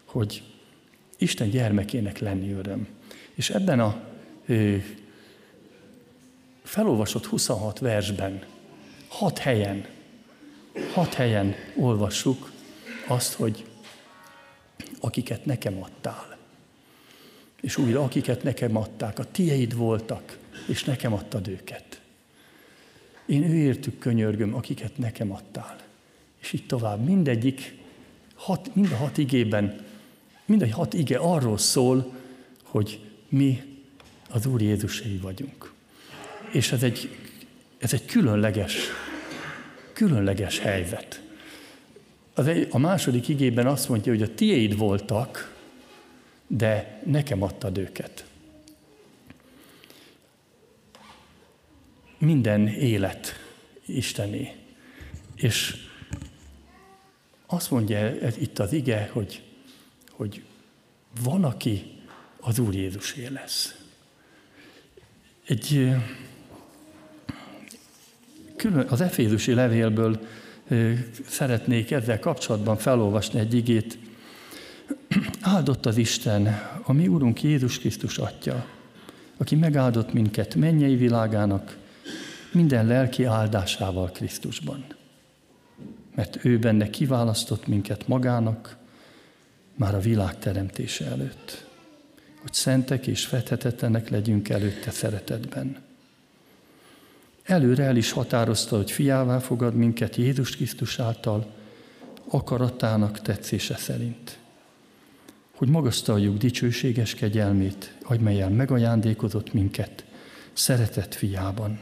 hogy 0.05 0.43
Isten 1.19 1.51
gyermekének 1.51 2.19
lenni 2.19 2.53
öröm. 2.53 2.89
És 3.35 3.51
ebben 3.51 3.81
a 3.81 4.01
ö, 4.47 4.77
felolvasott 6.63 7.27
26 7.27 7.79
versben, 7.79 8.43
hat 9.09 9.39
helyen, 9.39 9.87
hat 10.93 11.15
helyen 11.15 11.55
olvassuk 11.77 12.53
azt, 13.07 13.33
hogy 13.33 13.65
akiket 15.01 15.45
nekem 15.45 15.83
adtál. 15.83 16.30
És 17.61 17.77
újra, 17.77 18.03
akiket 18.03 18.43
nekem 18.43 18.77
adták, 18.77 19.19
a 19.19 19.31
tieid 19.31 19.75
voltak, 19.75 20.39
és 20.67 20.85
nekem 20.85 21.13
adtad 21.13 21.49
őket. 21.49 22.01
Én 23.27 23.43
őértük 23.43 23.99
könyörgöm, 23.99 24.55
akiket 24.55 24.99
nekem 24.99 25.33
adtál. 25.33 25.77
És 26.41 26.53
így 26.53 26.67
tovább. 26.67 27.05
Mindegyik 27.05 27.77
hat, 28.35 28.75
mind 28.75 28.93
a 28.93 28.97
hat 28.97 29.19
igében, 29.19 29.85
mind 30.45 30.63
a 30.63 30.75
hat 30.75 30.95
ige 30.95 31.17
arról 31.17 31.59
szól, 31.59 32.13
hogy 32.63 33.01
mi 33.29 33.63
az 34.31 34.47
Úr 34.47 34.63
Jézusei 34.63 35.17
vagyunk. 35.17 35.73
És 36.53 36.73
ez 36.73 36.83
egy, 36.83 37.17
ez 37.79 37.93
egy 37.93 38.05
különleges, 38.05 38.77
különleges 39.93 40.59
helyzet. 40.59 41.23
Az 42.35 42.47
egy, 42.47 42.69
a 42.71 42.79
második 42.79 43.29
igében 43.29 43.67
azt 43.67 43.89
mondja, 43.89 44.13
hogy 44.13 44.23
a 44.23 44.35
tiéd 44.35 44.77
voltak, 44.77 45.59
de 46.53 47.01
nekem 47.07 47.43
adtad 47.43 47.79
őket. 47.79 48.25
Minden 52.19 52.69
élet 52.69 53.35
Istené. 53.85 54.57
És 55.35 55.77
azt 57.47 57.71
mondja 57.71 57.99
ez 57.99 58.37
itt 58.37 58.59
az 58.59 58.73
ige, 58.73 59.11
hogy, 59.13 59.43
hogy 60.11 60.43
van, 61.23 61.45
aki 61.45 62.01
az 62.41 62.59
Úr 62.59 62.75
Jézusé 62.75 63.27
lesz. 63.27 63.79
Egy 65.47 65.91
külön, 68.57 68.87
az 68.89 69.01
Efézusi 69.01 69.55
levélből 69.55 70.27
szeretnék 71.27 71.91
ezzel 71.91 72.19
kapcsolatban 72.19 72.77
felolvasni 72.77 73.41
egy 73.41 73.55
igét. 73.55 73.99
Áldott 75.41 75.87
az 75.87 75.97
Isten, 75.97 76.59
a 76.83 76.93
mi 76.93 77.09
Úrunk 77.09 77.43
Jézus 77.43 77.79
Krisztus 77.79 78.19
Atya, 78.19 78.67
aki 79.37 79.55
megáldott 79.57 80.13
minket 80.13 80.55
mennyei 80.55 80.97
világának 80.97 81.77
minden 82.53 82.87
lelki 82.87 83.25
áldásával 83.25 84.11
Krisztusban. 84.11 84.85
Mert 86.15 86.45
ő 86.45 86.59
benne 86.59 86.91
kiválasztott 86.91 87.67
minket 87.67 88.09
magának 88.09 88.77
már 89.75 89.95
a 89.95 90.01
világ 90.01 90.39
teremtése 90.39 91.07
előtt, 91.07 91.67
hogy 92.41 92.53
szentek 92.53 93.07
és 93.07 93.27
fethetetlenek 93.27 94.09
legyünk 94.09 94.49
előtte 94.49 94.91
szeretetben. 94.91 95.77
Előre 97.43 97.85
el 97.85 97.97
is 97.97 98.11
határozta, 98.11 98.77
hogy 98.77 98.91
fiává 98.91 99.39
fogad 99.39 99.75
minket 99.75 100.17
Jézus 100.17 100.57
Krisztus 100.57 100.99
által, 100.99 101.53
akaratának 102.29 103.21
tetszése 103.21 103.77
szerint. 103.77 104.40
Hogy 105.61 105.69
magasztaljuk 105.69 106.37
dicsőséges 106.37 107.15
kegyelmét, 107.15 107.97
amelyel 108.03 108.49
megajándékozott 108.49 109.53
minket 109.53 110.05
szeretett 110.53 111.15
fiában. 111.15 111.79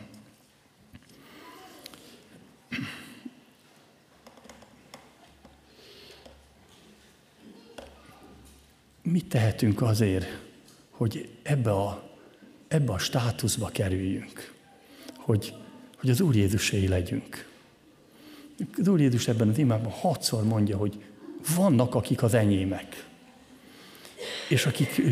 Mit 9.02 9.28
tehetünk 9.28 9.82
azért, 9.82 10.26
hogy 10.90 11.28
ebbe 11.42 11.70
a, 11.70 12.10
ebbe 12.68 12.92
a 12.92 12.98
státuszba 12.98 13.68
kerüljünk? 13.68 14.54
Hogy, 15.16 15.54
hogy 15.96 16.10
az 16.10 16.20
Úr 16.20 16.36
Jézusé 16.36 16.86
legyünk. 16.86 17.48
Az 18.78 18.88
Úr 18.88 19.00
Jézus 19.00 19.28
ebben 19.28 19.48
az 19.48 19.58
imában 19.58 19.90
hatszor 19.90 20.44
mondja, 20.44 20.76
hogy 20.76 21.04
vannak, 21.56 21.94
akik 21.94 22.22
az 22.22 22.34
enyémek, 22.34 23.07
és 24.48 24.66
akik 24.66 25.02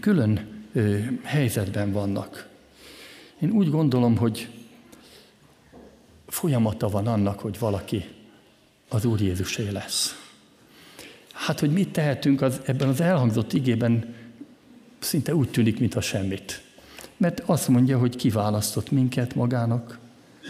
külön 0.00 0.64
helyzetben 1.22 1.92
vannak. 1.92 2.48
Én 3.40 3.50
úgy 3.50 3.70
gondolom, 3.70 4.16
hogy 4.16 4.48
folyamata 6.26 6.88
van 6.88 7.06
annak, 7.06 7.40
hogy 7.40 7.58
valaki 7.58 8.04
az 8.88 9.04
Úr 9.04 9.20
Jézusé 9.20 9.68
lesz. 9.68 10.24
Hát, 11.32 11.60
hogy 11.60 11.72
mit 11.72 11.88
tehetünk 11.92 12.42
az, 12.42 12.60
ebben 12.64 12.88
az 12.88 13.00
elhangzott 13.00 13.52
igében, 13.52 14.14
szinte 14.98 15.34
úgy 15.34 15.50
tűnik, 15.50 15.78
mintha 15.78 16.00
semmit. 16.00 16.62
Mert 17.16 17.40
azt 17.40 17.68
mondja, 17.68 17.98
hogy 17.98 18.16
kiválasztott 18.16 18.90
minket 18.90 19.34
magának 19.34 19.98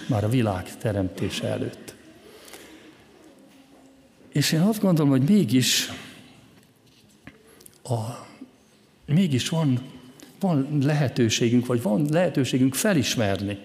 már 0.08 0.24
a 0.24 0.28
világ 0.28 0.76
teremtése 0.78 1.46
előtt. 1.46 1.94
És 4.32 4.52
én 4.52 4.60
azt 4.60 4.80
gondolom, 4.80 5.10
hogy 5.10 5.28
mégis, 5.28 5.92
a, 7.90 8.26
mégis 9.06 9.48
van, 9.48 9.82
van 10.40 10.78
lehetőségünk, 10.82 11.66
vagy 11.66 11.82
van 11.82 12.06
lehetőségünk 12.10 12.74
felismerni, 12.74 13.58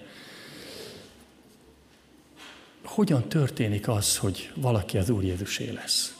hogyan 2.82 3.28
történik 3.28 3.88
az, 3.88 4.16
hogy 4.16 4.52
valaki 4.54 4.98
az 4.98 5.10
Úr 5.10 5.24
Jézusé 5.24 5.70
lesz. 5.70 6.16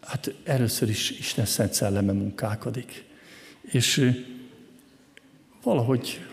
Hát 0.00 0.34
először 0.44 0.88
is 0.88 1.10
Isten 1.10 1.44
Szent 1.44 1.72
Szelleme 1.72 2.12
munkálkodik. 2.12 3.04
És 3.60 4.14
valahogy 5.62 6.26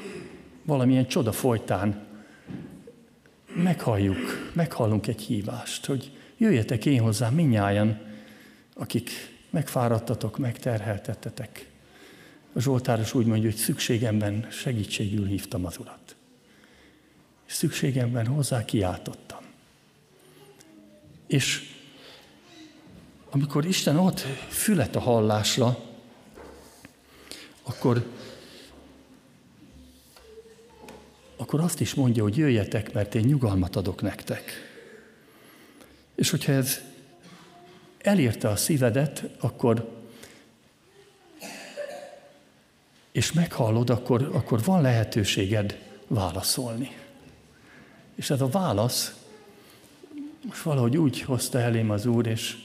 valamilyen 0.64 1.08
csoda 1.08 1.32
folytán 1.32 2.06
meghalljuk, 3.56 4.52
meghallunk 4.54 5.08
egy 5.08 5.22
hívást, 5.22 5.86
hogy 5.86 6.12
jöjjetek 6.38 6.86
én 6.86 7.02
hozzám 7.02 7.34
minnyáján, 7.34 8.15
akik 8.78 9.10
megfáradtatok, 9.50 10.38
megterheltettetek. 10.38 11.70
A 12.54 12.60
Zsoltáros 12.60 13.14
úgy 13.14 13.26
mondja, 13.26 13.50
hogy 13.50 13.60
szükségemben 13.60 14.48
segítségül 14.52 15.26
hívtam 15.26 15.66
az 15.66 15.78
Urat. 15.78 16.16
És 17.48 17.54
szükségemben 17.54 18.28
hozzá 18.28 18.66
kiáltottam. 18.66 19.44
És 21.28 21.74
amikor 23.30 23.66
Isten 23.66 23.98
ott 23.98 24.20
fület 24.50 24.96
a 24.96 25.00
hallásra, 25.00 25.78
akkor, 27.64 28.06
akkor 31.36 31.60
azt 31.60 31.80
is 31.80 31.94
mondja, 31.94 32.24
hogy 32.24 32.38
jöjjetek, 32.38 32.94
mert 32.94 33.16
én 33.16 33.24
nyugalmat 33.24 33.76
adok 33.76 34.02
nektek. 34.02 34.52
És 36.16 36.30
hogyha 36.30 36.52
ez 36.52 36.82
elérte 38.06 38.50
a 38.50 38.56
szívedet, 38.56 39.24
akkor 39.40 39.94
és 43.12 43.32
meghallod, 43.32 43.90
akkor, 43.90 44.30
akkor 44.34 44.64
van 44.64 44.82
lehetőséged 44.82 45.80
válaszolni. 46.08 46.98
És 48.16 48.30
ez 48.30 48.42
a 48.42 48.48
válasz 48.48 49.14
most 50.46 50.62
valahogy 50.62 50.98
úgy 50.98 51.22
hozta 51.22 51.60
elém 51.60 51.90
az 51.90 52.06
Úr, 52.06 52.28
és 52.28 52.58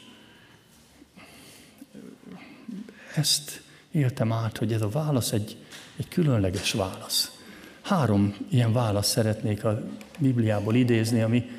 ezt 3.14 3.62
éltem 3.90 4.32
át, 4.32 4.56
hogy 4.56 4.72
ez 4.72 4.82
a 4.82 4.88
válasz 4.88 5.32
egy, 5.32 5.56
egy 5.96 6.08
különleges 6.08 6.72
válasz. 6.72 7.38
Három 7.80 8.36
ilyen 8.48 8.72
választ 8.72 9.10
szeretnék 9.10 9.64
a 9.64 9.82
Bibliából 10.18 10.74
idézni, 10.74 11.22
ami, 11.22 11.50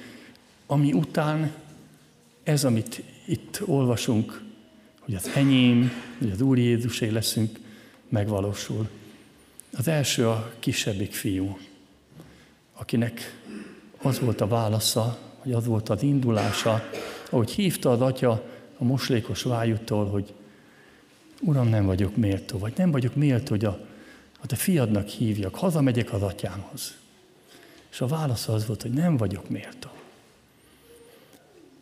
ami 0.65 0.93
után 0.93 1.51
ez, 2.43 2.63
amit 2.63 3.03
itt 3.25 3.61
olvasunk, 3.65 4.41
hogy 4.99 5.15
az 5.15 5.29
enyém, 5.35 5.91
hogy 6.19 6.29
az 6.29 6.41
Úr 6.41 6.57
Jézusé 6.57 7.07
leszünk, 7.07 7.59
megvalósul. 8.09 8.89
Az 9.77 9.87
első 9.87 10.27
a 10.27 10.53
kisebbik 10.59 11.13
fiú, 11.13 11.57
akinek 12.73 13.41
az 14.01 14.19
volt 14.19 14.41
a 14.41 14.47
válasza, 14.47 15.19
hogy 15.37 15.51
az 15.51 15.65
volt 15.65 15.89
az 15.89 16.03
indulása, 16.03 16.89
ahogy 17.29 17.51
hívta 17.51 17.91
az 17.91 18.01
atya 18.01 18.31
a 18.77 18.83
moslékos 18.83 19.41
vájútól, 19.43 20.05
hogy 20.09 20.33
Uram, 21.41 21.67
nem 21.67 21.85
vagyok 21.85 22.15
méltó, 22.15 22.57
vagy 22.57 22.73
nem 22.75 22.91
vagyok 22.91 23.15
méltó, 23.15 23.49
hogy 23.49 23.65
a, 23.65 23.87
a 24.41 24.47
te 24.47 24.55
fiadnak 24.55 25.07
hívjak, 25.07 25.55
hazamegyek 25.55 26.13
az 26.13 26.21
atyámhoz. 26.21 26.93
És 27.91 28.01
a 28.01 28.07
válasz 28.07 28.47
az 28.47 28.65
volt, 28.65 28.81
hogy 28.81 28.91
nem 28.91 29.17
vagyok 29.17 29.49
méltó. 29.49 29.89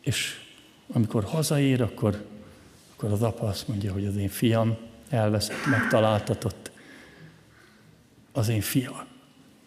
És 0.02 0.49
amikor 0.92 1.24
hazaér, 1.24 1.82
akkor, 1.82 2.26
akkor 2.96 3.12
az 3.12 3.22
apa 3.22 3.48
azt 3.48 3.68
mondja, 3.68 3.94
hogy 3.94 4.06
az 4.06 4.16
én 4.16 4.30
fiam 4.30 4.78
elveszett, 5.10 5.66
megtaláltatott. 5.66 6.72
Az 8.32 8.50
én 8.50 8.62
fiam, 8.62 9.06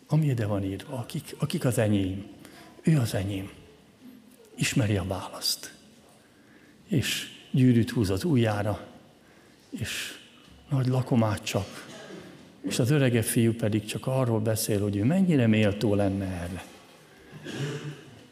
ami 0.06 0.26
ide 0.26 0.46
van 0.46 0.64
írva, 0.64 0.96
akik, 0.96 1.34
akik 1.38 1.64
az 1.64 1.78
enyém, 1.78 2.26
ő 2.82 2.98
az 2.98 3.14
enyém. 3.14 3.50
Ismeri 4.54 4.96
a 4.96 5.04
választ. 5.04 5.74
És 6.88 7.28
gyűrűt 7.50 7.90
húz 7.90 8.10
az 8.10 8.24
ujjára, 8.24 8.86
és 9.70 10.18
nagy 10.70 10.86
lakomát 10.86 11.44
csap. 11.44 11.68
És 12.60 12.78
az 12.78 12.90
örege 12.90 13.22
fiú 13.22 13.54
pedig 13.54 13.84
csak 13.84 14.06
arról 14.06 14.40
beszél, 14.40 14.80
hogy 14.80 14.96
ő 14.96 15.04
mennyire 15.04 15.46
méltó 15.46 15.94
lenne 15.94 16.24
erre. 16.24 16.64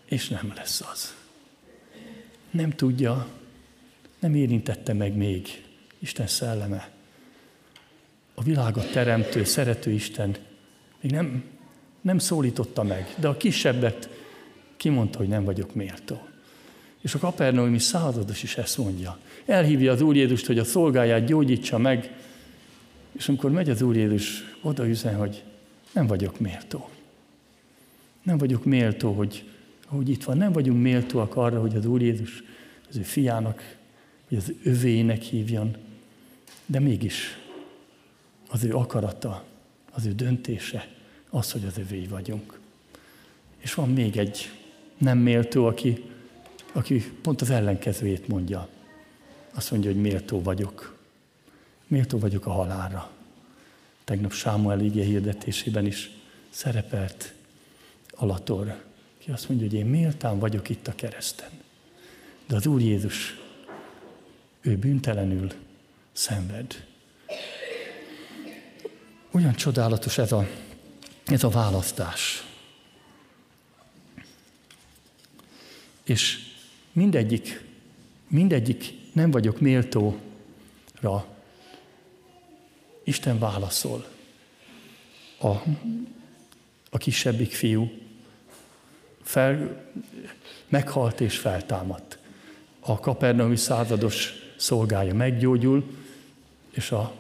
És 0.05 0.29
nem 0.29 0.53
lesz 0.57 0.81
az. 0.93 1.20
Nem 2.51 2.71
tudja, 2.71 3.27
nem 4.19 4.35
érintette 4.35 4.93
meg 4.93 5.17
még 5.17 5.65
Isten 5.99 6.27
szelleme. 6.27 6.91
A 8.35 8.43
világot 8.43 8.93
teremtő, 8.93 9.45
szerető 9.45 9.91
Isten 9.91 10.37
még 11.01 11.13
nem, 11.13 11.45
nem 12.01 12.19
szólította 12.19 12.83
meg, 12.83 13.15
de 13.19 13.29
a 13.29 13.37
kisebbet 13.37 14.09
kimondta, 14.77 15.19
hogy 15.19 15.29
nem 15.29 15.45
vagyok 15.45 15.75
méltó. 15.75 16.29
És 17.01 17.15
a 17.15 17.19
kapernaumi 17.19 17.79
százados 17.79 18.43
is 18.43 18.57
ezt 18.57 18.79
mondja. 18.79 19.19
Elhívja 19.47 19.93
az 19.93 20.01
Úr 20.01 20.17
Jézust, 20.17 20.47
hogy 20.47 20.59
a 20.59 20.65
szolgáját 20.65 21.25
gyógyítsa 21.25 21.79
meg, 21.79 22.13
és 23.13 23.29
amikor 23.29 23.51
megy 23.51 23.71
az 23.71 23.83
Úr 23.83 23.97
Jézus, 23.97 24.45
oda 24.63 24.89
üzen, 24.89 25.17
hogy 25.17 25.43
nem 25.93 26.07
vagyok 26.07 26.39
méltó. 26.39 26.89
Nem 28.23 28.39
vagyok 28.39 28.65
méltó, 28.65 29.13
hogy, 29.13 29.50
hogy 29.97 30.09
itt 30.09 30.25
van. 30.25 30.37
Nem 30.37 30.53
vagyunk 30.53 30.83
méltóak 30.83 31.37
arra, 31.37 31.61
hogy 31.61 31.77
az 31.77 31.87
Úr 31.87 32.03
Jézus 32.03 32.43
az 32.89 32.97
ő 32.97 33.03
fiának, 33.03 33.77
hogy 34.29 34.37
az 34.37 34.53
övének 34.63 35.23
hívjon, 35.23 35.77
de 36.67 36.79
mégis 36.79 37.39
az 38.49 38.65
ő 38.65 38.75
akarata, 38.75 39.45
az 39.93 40.07
ő 40.07 40.13
döntése, 40.13 40.89
az, 41.31 41.53
hogy 41.53 41.65
az 41.65 41.79
övéi 41.79 42.07
vagyunk. 42.07 42.59
És 43.59 43.75
van 43.75 43.89
még 43.89 44.17
egy 44.17 44.51
nem 44.99 45.19
méltó, 45.19 45.67
aki, 45.67 46.05
aki 46.73 47.13
pont 47.23 47.41
az 47.41 47.51
ellenkezőjét 47.51 48.29
mondja. 48.29 48.69
Azt 49.55 49.71
mondja, 49.71 49.91
hogy 49.91 50.01
méltó 50.01 50.43
vagyok. 50.43 50.99
Méltó 51.87 52.19
vagyok 52.19 52.47
a 52.47 52.51
halálra. 52.51 53.11
Tegnap 54.05 54.33
Sámuel 54.33 54.81
ígé 54.81 55.03
hirdetésében 55.03 55.87
is 55.87 56.11
szerepelt 56.51 57.35
Alator, 58.11 58.83
ki 59.25 59.31
azt 59.31 59.49
mondja, 59.49 59.67
hogy 59.67 59.77
én 59.77 59.87
méltán 59.87 60.39
vagyok 60.39 60.69
itt 60.69 60.87
a 60.87 60.95
kereszten. 60.95 61.51
De 62.47 62.57
az 62.57 62.67
Úr 62.67 62.81
Jézus, 62.81 63.39
ő 64.61 64.77
bűntelenül 64.77 65.53
szenved. 66.13 66.87
Olyan 69.31 69.55
csodálatos 69.55 70.19
ez 70.19 70.33
a, 70.33 70.47
ez 71.27 71.45
a 71.45 71.49
választás. 71.49 72.45
És 76.05 76.39
mindegyik, 76.93 77.65
mindegyik 78.29 78.95
nem 79.13 79.31
vagyok 79.31 79.61
méltóra, 79.61 80.19
Isten 83.05 83.39
válaszol. 83.39 84.09
A, 85.39 85.49
a 86.91 86.99
kisebbik 86.99 87.53
fiú 87.53 88.00
fel, 89.31 89.85
meghalt 90.69 91.21
és 91.21 91.39
feltámadt. 91.39 92.19
A 92.81 93.01
kapernaumi 93.01 93.57
százados 93.57 94.33
szolgája 94.57 95.15
meggyógyul, 95.15 95.85
és 96.71 96.91
a, 96.91 97.13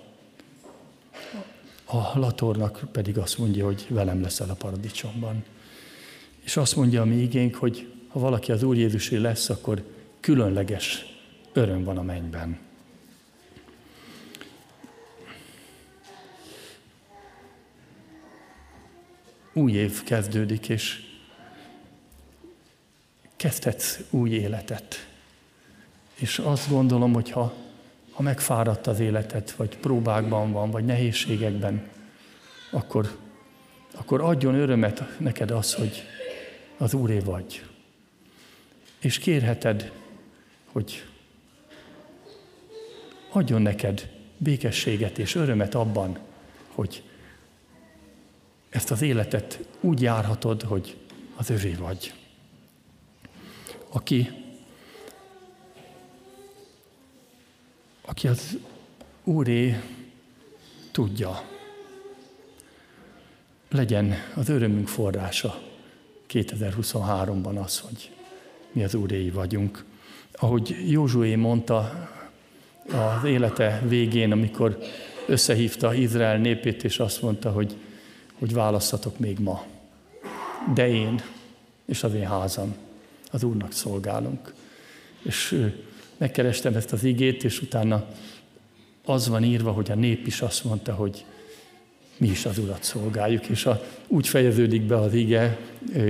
a 1.84 2.18
latornak 2.18 2.82
pedig 2.92 3.18
azt 3.18 3.38
mondja, 3.38 3.64
hogy 3.64 3.86
velem 3.88 4.22
leszel 4.22 4.50
a 4.50 4.54
paradicsomban. 4.54 5.44
És 6.40 6.56
azt 6.56 6.76
mondja 6.76 7.02
a 7.02 7.04
mi 7.04 7.16
igénk, 7.16 7.54
hogy 7.54 7.92
ha 8.08 8.18
valaki 8.18 8.52
az 8.52 8.62
Úr 8.62 8.76
Jézusé 8.76 9.16
lesz, 9.16 9.48
akkor 9.48 9.82
különleges 10.20 11.04
öröm 11.52 11.84
van 11.84 11.98
a 11.98 12.02
mennyben. 12.02 12.58
Új 19.52 19.72
év 19.72 20.02
kezdődik, 20.02 20.68
és 20.68 21.09
kezdhetsz 23.40 23.98
új 24.10 24.30
életet. 24.30 25.08
És 26.14 26.38
azt 26.38 26.68
gondolom, 26.68 27.12
hogy 27.12 27.30
ha, 27.30 27.54
ha 28.10 28.22
megfáradt 28.22 28.86
az 28.86 29.00
életed, 29.00 29.54
vagy 29.56 29.76
próbákban 29.76 30.52
van, 30.52 30.70
vagy 30.70 30.84
nehézségekben, 30.84 31.88
akkor, 32.70 33.16
akkor 33.94 34.20
adjon 34.20 34.54
örömet 34.54 35.18
neked 35.18 35.50
az, 35.50 35.74
hogy 35.74 36.02
az 36.76 36.94
Úré 36.94 37.18
vagy. 37.18 37.66
És 38.98 39.18
kérheted, 39.18 39.92
hogy 40.64 41.04
adjon 43.30 43.62
neked 43.62 44.10
békességet 44.36 45.18
és 45.18 45.34
örömet 45.34 45.74
abban, 45.74 46.18
hogy 46.68 47.02
ezt 48.70 48.90
az 48.90 49.02
életet 49.02 49.68
úgy 49.80 50.02
járhatod, 50.02 50.62
hogy 50.62 50.96
az 51.36 51.50
övé 51.50 51.72
vagy. 51.72 52.19
Aki, 53.92 54.30
aki 58.06 58.28
az 58.28 58.58
Úré 59.24 59.80
tudja, 60.90 61.42
legyen 63.70 64.14
az 64.34 64.48
örömünk 64.48 64.88
forrása 64.88 65.62
2023-ban 66.28 67.62
az, 67.62 67.78
hogy 67.78 68.10
mi 68.72 68.84
az 68.84 68.94
Úréi 68.94 69.30
vagyunk. 69.30 69.84
Ahogy 70.32 70.76
Józsué 70.90 71.34
mondta 71.34 72.08
az 72.92 73.24
élete 73.24 73.82
végén, 73.88 74.32
amikor 74.32 74.78
összehívta 75.26 75.94
Izrael 75.94 76.38
népét, 76.38 76.84
és 76.84 76.98
azt 76.98 77.22
mondta, 77.22 77.50
hogy, 77.50 77.76
hogy 78.38 78.52
választatok 78.52 79.18
még 79.18 79.38
ma. 79.38 79.64
De 80.74 80.88
én 80.88 81.22
és 81.84 82.02
az 82.02 82.14
én 82.14 82.26
házam 82.26 82.74
az 83.30 83.42
Úrnak 83.42 83.72
szolgálunk. 83.72 84.54
És 85.22 85.68
megkerestem 86.16 86.74
ezt 86.74 86.92
az 86.92 87.04
igét, 87.04 87.44
és 87.44 87.62
utána 87.62 88.06
az 89.04 89.28
van 89.28 89.44
írva, 89.44 89.72
hogy 89.72 89.90
a 89.90 89.94
nép 89.94 90.26
is 90.26 90.40
azt 90.40 90.64
mondta, 90.64 90.94
hogy 90.94 91.24
mi 92.16 92.28
is 92.28 92.46
az 92.46 92.58
Urat 92.58 92.82
szolgáljuk, 92.82 93.46
és 93.46 93.66
a, 93.66 93.82
úgy 94.06 94.28
fejeződik 94.28 94.82
be 94.82 94.96
az 94.96 95.14
ige 95.14 95.58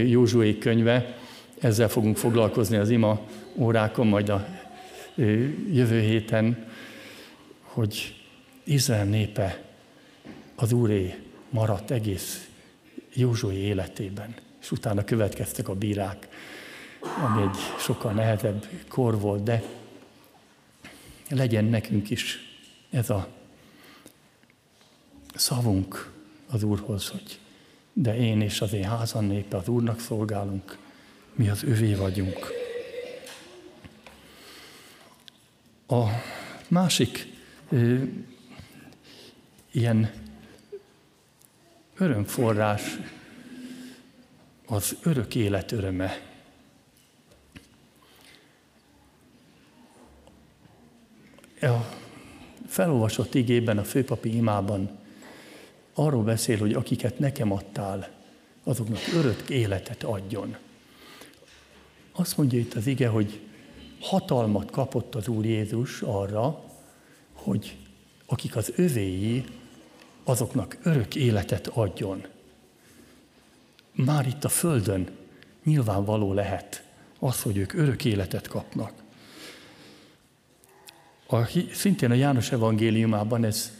Józsué 0.07 0.59
könyve, 0.59 1.17
ezzel 1.59 1.89
fogunk 1.89 2.17
foglalkozni 2.17 2.77
az 2.77 2.91
ima 2.91 3.21
órákon, 3.55 4.07
majd 4.07 4.29
a 4.29 4.47
jövő 5.73 6.01
héten, 6.01 6.67
hogy 7.63 8.15
Izrael 8.65 9.05
népe 9.05 9.63
az 10.55 10.73
Úré 10.73 11.15
maradt 11.51 11.91
egész 11.91 12.49
Józsué 13.15 13.57
életében, 13.57 14.35
és 14.61 14.71
utána 14.71 15.05
következtek 15.05 15.69
a 15.69 15.75
bírák, 15.75 16.29
ami 17.01 17.43
egy 17.43 17.57
sokkal 17.79 18.13
nehezebb 18.13 18.67
kor 18.89 19.21
volt, 19.21 19.43
de 19.43 19.63
legyen 21.29 21.65
nekünk 21.65 22.11
is 22.11 22.39
ez 22.91 23.11
a 23.11 23.29
szavunk 25.35 26.13
az 26.51 26.63
Úrhoz, 26.63 27.09
hogy 27.09 27.39
de 27.93 28.17
én 28.17 28.41
és 28.41 28.61
az 28.61 28.73
én 28.73 28.85
házan 28.85 29.25
népe 29.25 29.57
az 29.57 29.69
Úrnak 29.69 30.01
szolgálunk, 30.01 30.79
mi 31.35 31.49
az 31.49 31.63
övé 31.63 31.95
vagyunk. 31.95 32.53
A 35.87 36.05
másik 36.69 37.27
ö, 37.69 38.03
ilyen 39.71 40.11
örömforrás 41.97 42.99
az 44.67 44.97
örök 45.03 45.35
élet 45.35 45.73
öröme. 45.73 46.30
A 51.61 51.99
felolvasott 52.67 53.35
igében, 53.35 53.79
a 53.79 53.85
főpapi 53.85 54.37
imában 54.37 54.91
arról 55.95 56.23
beszél, 56.23 56.59
hogy 56.59 56.73
akiket 56.73 57.19
nekem 57.19 57.53
adtál, 57.53 58.09
azoknak 58.65 59.01
örök 59.15 59.51
életet 59.51 60.03
adjon. 60.03 60.57
Azt 62.13 62.37
mondja 62.37 62.59
itt 62.59 62.75
az 62.75 62.87
ige, 62.87 63.09
hogy 63.09 63.41
hatalmat 64.01 64.71
kapott 64.71 65.15
az 65.15 65.29
Úr 65.29 65.45
Jézus 65.45 66.03
arra, 66.03 66.65
hogy 67.33 67.77
akik 68.27 68.57
az 68.57 68.73
övéi, 68.77 69.45
azoknak 70.25 70.79
örök 70.83 71.15
életet 71.15 71.67
adjon. 71.67 72.27
Már 73.93 74.27
itt 74.27 74.45
a 74.45 74.49
Földön 74.49 75.09
nyilvánvaló 75.65 76.33
lehet 76.33 76.85
az, 77.19 77.43
hogy 77.43 77.57
ők 77.57 77.73
örök 77.73 78.05
életet 78.05 78.49
kapnak. 78.49 78.93
A, 81.33 81.51
szintén 81.73 82.11
a 82.11 82.15
János 82.15 82.53
evangéliumában 82.53 83.45
ez 83.45 83.73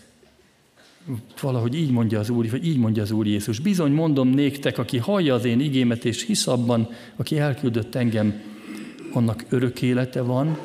valahogy 1.41 1.75
így 1.75 1.91
mondja 1.91 2.19
az 2.19 2.31
Úr, 2.31 2.51
vagy 2.51 2.67
így 2.67 2.79
mondja 2.79 3.03
az 3.03 3.11
Úr 3.11 3.27
Jézus. 3.27 3.59
Bizony 3.59 3.93
mondom 3.93 4.29
néktek, 4.29 4.79
aki 4.79 4.99
hallja 4.99 5.35
az 5.35 5.45
én 5.45 5.61
igémet, 5.61 6.05
és 6.05 6.25
hisz 6.25 6.47
abban, 6.47 6.89
aki 7.17 7.39
elküldött 7.39 7.95
engem, 7.95 8.43
annak 9.13 9.45
örök 9.49 9.83
élete 9.83 10.21
van, 10.21 10.59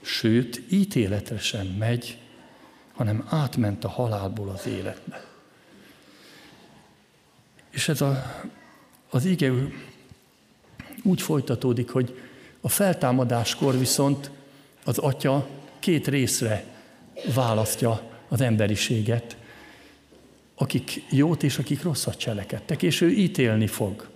sőt, 0.00 0.62
ítéletre 0.68 1.38
sem 1.38 1.66
megy, 1.66 2.18
hanem 2.94 3.24
átment 3.28 3.84
a 3.84 3.88
halálból 3.88 4.48
az 4.48 4.66
életbe. 4.66 5.24
És 7.70 7.88
ez 7.88 8.00
a, 8.00 8.42
az 9.10 9.24
ige 9.24 9.52
úgy 11.02 11.22
folytatódik, 11.22 11.90
hogy 11.90 12.20
a 12.60 12.68
feltámadáskor 12.68 13.78
viszont 13.78 14.30
az 14.84 14.98
atya 14.98 15.48
két 15.86 16.08
részre 16.08 16.64
választja 17.34 18.20
az 18.28 18.40
emberiséget, 18.40 19.36
akik 20.54 21.02
jót 21.10 21.42
és 21.42 21.58
akik 21.58 21.82
rosszat 21.82 22.16
cselekedtek, 22.16 22.82
és 22.82 23.00
ő 23.00 23.10
ítélni 23.10 23.66
fog. 23.66 24.08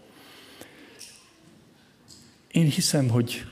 Én 2.50 2.70
hiszem, 2.70 3.09
hogy 3.09 3.46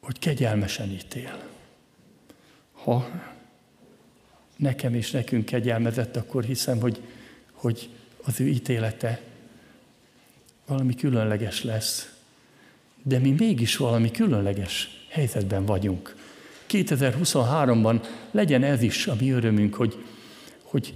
hogy 0.00 0.18
kegyelmesen 0.18 0.90
ítél. 0.90 1.48
Ha 2.72 3.10
nekem 4.56 4.94
és 4.94 5.10
nekünk 5.10 5.44
kegyelmezett, 5.44 6.16
akkor 6.16 6.44
hiszem, 6.44 6.80
hogy, 6.80 7.02
hogy 7.52 7.90
az 8.24 8.40
ő 8.40 8.46
ítélete 8.46 9.20
valami 10.66 10.94
különleges 10.94 11.62
lesz. 11.62 12.11
De 13.02 13.18
mi 13.18 13.30
mégis 13.38 13.76
valami 13.76 14.10
különleges 14.10 15.04
helyzetben 15.08 15.64
vagyunk. 15.64 16.16
2023-ban 16.68 18.06
legyen 18.30 18.62
ez 18.62 18.82
is 18.82 19.06
a 19.06 19.16
mi 19.20 19.30
örömünk, 19.30 19.74
hogy, 19.74 20.04
hogy 20.62 20.94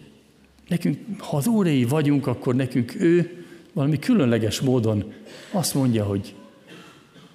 nekünk, 0.68 1.20
ha 1.20 1.36
az 1.36 1.46
óréi 1.46 1.84
vagyunk, 1.84 2.26
akkor 2.26 2.54
nekünk 2.54 2.94
ő 2.94 3.44
valami 3.72 3.98
különleges 3.98 4.60
módon 4.60 5.12
azt 5.50 5.74
mondja, 5.74 6.04
hogy 6.04 6.34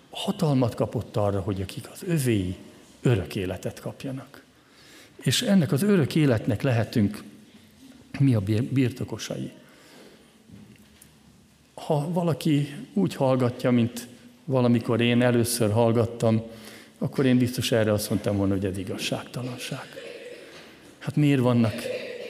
hatalmat 0.10 0.76
kapott 0.76 1.18
arra, 1.18 1.40
hogy 1.40 1.62
akik 1.62 1.90
az 1.94 2.04
övéi 2.08 2.56
örök 3.02 3.36
életet 3.36 3.80
kapjanak. 3.80 4.44
És 5.16 5.42
ennek 5.42 5.72
az 5.72 5.84
örök 5.84 6.16
életnek 6.16 6.62
lehetünk 6.62 7.24
mi 8.20 8.34
a 8.34 8.42
birtokosai. 8.70 9.52
Ha 11.74 12.12
valaki 12.12 12.76
úgy 12.94 13.16
hallgatja, 13.16 13.72
mint 13.72 14.08
valamikor 14.46 15.02
én 15.02 15.22
először 15.22 15.72
hallgattam, 15.72 16.42
akkor 16.98 17.26
én 17.26 17.38
biztos 17.38 17.72
erre 17.72 17.92
azt 17.94 18.10
mondtam 18.10 18.38
volna, 18.38 18.54
hogy 18.54 18.66
ez 18.66 18.78
igazságtalanság. 18.78 19.86
Hát 21.00 21.16
miért 21.16 21.42
vannak 21.42 21.74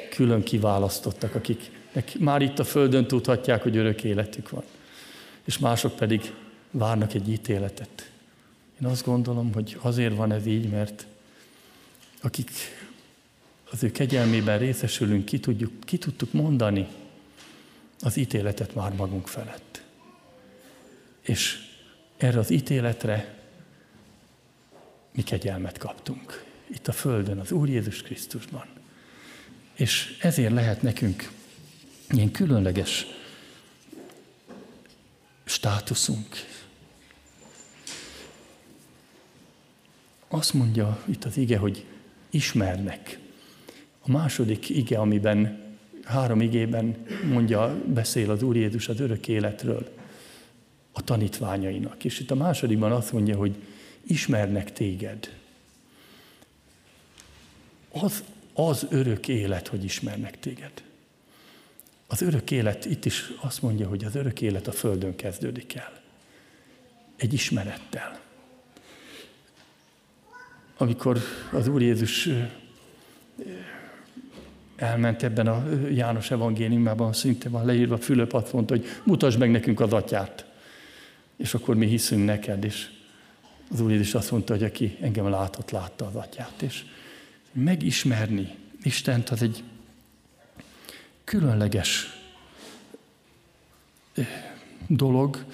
külön 0.10 0.43
kiválasztottak, 0.43 1.36
akik 1.36 1.71
már 2.19 2.41
itt 2.41 2.60
a 2.60 2.63
Földön 2.63 3.08
tudhatják, 3.08 3.63
hogy 3.63 3.78
örök 3.78 4.04
életük 4.04 4.50
van, 4.50 4.63
és 5.43 5.58
mások 5.58 5.95
pedig 5.95 6.34
várnak 6.71 7.13
egy 7.13 7.30
ítéletet. 7.30 8.12
Én 8.82 8.88
azt 8.88 9.06
gondolom, 9.06 9.54
hogy 9.54 9.78
azért 9.82 10.15
van 10.15 10.32
ez 10.32 10.45
így, 10.45 10.69
mert 10.69 11.06
akik 12.21 12.50
az 13.71 13.84
ő 13.84 13.91
kegyelmében 13.91 14.58
részesülünk, 14.60 15.26
ki, 15.26 15.39
tudjuk, 15.39 15.71
ki 15.80 15.97
tudtuk 15.97 16.32
mondani 16.32 16.88
az 18.00 18.17
ítéletet 18.17 18.76
már 18.76 18.93
magunk 18.93 19.28
felett. 19.28 19.82
És 21.21 21.69
erre 22.24 22.40
az 22.40 22.50
ítéletre 22.50 23.40
mi 25.16 25.24
kegyelmet 25.24 25.78
kaptunk. 25.78 26.46
Itt 26.68 26.88
a 26.88 26.92
Földön, 26.92 27.40
az 27.40 27.52
Úr 27.52 27.70
Jézus 27.70 28.02
Krisztusban. 28.02 28.66
És 29.74 30.18
ezért 30.22 30.54
lehet 30.54 30.82
nekünk 30.82 31.32
ilyen 32.10 32.32
különleges 32.32 33.06
státuszunk. 35.44 36.36
Azt 40.28 40.54
mondja 40.54 41.04
itt 41.06 41.24
az 41.24 41.38
ige, 41.38 41.58
hogy 41.58 41.86
ismernek. 42.30 43.20
A 44.02 44.12
második 44.12 44.70
ige, 44.70 44.98
amiben 44.98 45.70
három 46.04 46.42
igében 46.42 47.06
mondja, 47.30 47.82
beszél 47.86 48.32
az 48.32 48.44
Úr 48.44 48.56
Jézus 48.56 48.88
az 48.88 49.00
örök 49.00 49.28
életről 49.28 50.00
a 50.91 51.04
tanítványainak. 51.04 52.04
És 52.04 52.19
itt 52.19 52.32
a 52.32 52.36
másodikban 52.36 52.91
azt 52.91 53.12
mondja, 53.12 53.36
hogy 53.36 53.56
ismernek 54.04 54.73
téged. 54.73 55.38
Az, 57.91 58.23
az 58.54 58.86
örök 58.89 59.27
élet, 59.27 59.67
hogy 59.67 59.84
ismernek 59.84 60.39
téged. 60.39 60.71
Az 62.08 62.21
örök 62.21 62.51
élet, 62.51 62.86
itt 62.86 63.06
is 63.06 63.32
azt 63.41 63.62
mondja, 63.62 63.88
hogy 63.88 64.04
az 64.04 64.15
örök 64.15 64.41
élet 64.41 64.67
a 64.67 64.71
Földön 64.71 65.15
kezdődik 65.15 65.75
el. 65.75 66.01
Egy 67.15 67.34
ismerettel. 67.34 68.19
Amikor 70.77 71.19
az 71.51 71.67
Úr 71.67 71.82
Jézus 71.82 72.30
elment 74.75 75.23
ebben 75.23 75.47
a 75.47 75.63
János 75.89 76.32
evangéliumában, 76.32 77.13
szinte 77.13 77.49
van 77.49 77.65
leírva, 77.65 77.97
Fülöp 77.97 78.34
azt 78.34 78.54
mondta, 78.54 78.75
hogy 78.75 78.86
mutasd 79.04 79.39
meg 79.39 79.51
nekünk 79.51 79.80
az 79.80 79.93
atyát, 79.93 80.51
és 81.41 81.54
akkor 81.54 81.75
mi 81.75 81.88
hiszünk 81.88 82.25
neked, 82.25 82.63
és 82.63 82.89
az 83.71 83.82
Úr 83.82 83.91
Jézus 83.91 84.13
azt 84.13 84.32
mondta, 84.32 84.54
hogy 84.54 84.63
aki 84.63 84.97
engem 85.01 85.30
látott, 85.30 85.71
látta 85.71 86.06
az 86.06 86.15
atyát, 86.15 86.62
és 86.62 86.84
megismerni 87.51 88.56
Istent 88.84 89.30
az 89.30 89.41
egy 89.41 89.63
különleges 91.23 92.19
dolog. 94.88 95.45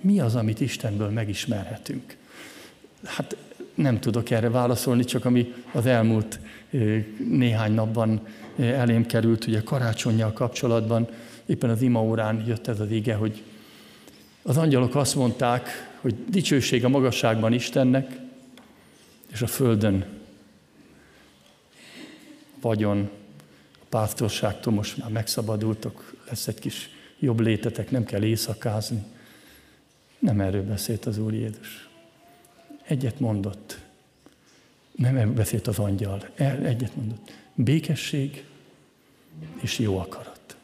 Mi 0.00 0.20
az, 0.20 0.34
amit 0.34 0.60
Istenből 0.60 1.10
megismerhetünk? 1.10 2.16
Hát 3.04 3.36
nem 3.74 4.00
tudok 4.00 4.30
erre 4.30 4.50
válaszolni, 4.50 5.04
csak 5.04 5.24
ami 5.24 5.54
az 5.72 5.86
elmúlt 5.86 6.40
néhány 7.28 7.72
napban 7.72 8.26
elém 8.60 9.06
került, 9.06 9.46
ugye 9.46 9.62
karácsonyjal 9.62 10.32
kapcsolatban, 10.32 11.08
éppen 11.46 11.70
az 11.70 11.82
imaórán 11.82 12.44
jött 12.46 12.66
ez 12.66 12.80
az 12.80 12.90
ige, 12.90 13.14
hogy 13.14 13.42
az 14.42 14.56
angyalok 14.56 14.94
azt 14.94 15.14
mondták, 15.14 15.68
hogy 16.00 16.14
dicsőség 16.28 16.84
a 16.84 16.88
magasságban 16.88 17.52
Istennek, 17.52 18.18
és 19.32 19.42
a 19.42 19.46
földön 19.46 20.04
vagyon, 22.60 23.10
a 23.80 23.84
pásztorságtól 23.88 24.72
most 24.72 24.96
már 24.96 25.10
megszabadultok, 25.10 26.14
lesz 26.28 26.46
egy 26.46 26.58
kis 26.58 26.90
jobb 27.18 27.40
létetek, 27.40 27.90
nem 27.90 28.04
kell 28.04 28.22
éjszakázni. 28.22 29.02
Nem 30.18 30.40
erről 30.40 30.64
beszélt 30.64 31.06
az 31.06 31.18
Úr 31.18 31.32
Jézus. 31.32 31.88
Egyet 32.82 33.20
mondott. 33.20 33.78
Nem 34.92 35.16
erről 35.16 35.32
beszélt 35.32 35.66
az 35.66 35.78
angyal. 35.78 36.28
Egyet 36.36 36.96
mondott. 36.96 37.32
Békesség 37.54 38.44
és 39.60 39.78
jó 39.78 39.98
akarat. 39.98 40.56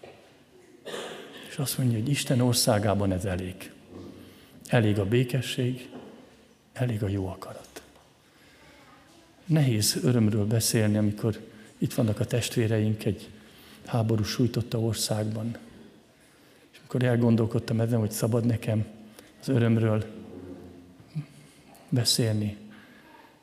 És 1.48 1.58
azt 1.58 1.78
mondja, 1.78 1.98
hogy 1.98 2.08
Isten 2.08 2.40
országában 2.40 3.12
ez 3.12 3.24
elég. 3.24 3.72
Elég 4.66 4.98
a 4.98 5.04
békesség, 5.04 5.88
elég 6.72 7.02
a 7.02 7.08
jó 7.08 7.26
akarat. 7.26 7.82
Nehéz 9.44 9.98
örömről 10.02 10.46
beszélni, 10.46 10.96
amikor 10.96 11.40
itt 11.78 11.94
vannak 11.94 12.20
a 12.20 12.24
testvéreink 12.24 13.04
egy 13.04 13.28
háború 13.84 14.22
sújtotta 14.22 14.80
országban. 14.80 15.56
És 16.72 16.78
amikor 16.78 17.02
elgondolkodtam 17.02 17.80
ezen, 17.80 17.98
hogy 17.98 18.10
szabad 18.10 18.44
nekem 18.44 18.86
az 19.40 19.48
örömről 19.48 20.04
beszélni, 21.88 22.56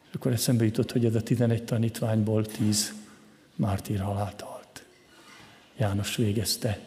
és 0.09 0.15
akkor 0.15 0.31
eszembe 0.31 0.63
jutott, 0.63 0.91
hogy 0.91 1.05
ez 1.05 1.15
a 1.15 1.21
11 1.21 1.63
tanítványból 1.63 2.45
10 2.45 2.93
mártír 3.55 3.99
halált. 3.99 4.52
János 5.77 6.15
végezte 6.15 6.79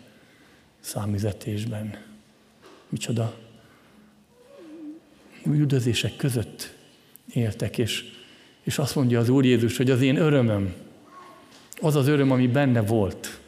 számüzetésben. 0.81 2.05
Micsoda 2.89 3.35
üldözések 5.47 6.17
között 6.17 6.75
éltek, 7.33 7.79
és, 7.79 8.05
és 8.63 8.79
azt 8.79 8.95
mondja 8.95 9.19
az 9.19 9.29
Úr 9.29 9.45
Jézus, 9.45 9.77
hogy 9.77 9.91
az 9.91 10.01
én 10.01 10.17
örömöm, 10.17 10.75
az 11.81 11.97
az 11.97 12.07
öröm, 12.09 12.31
ami 12.31 12.47
benne 12.47 12.81
volt, 12.83 13.41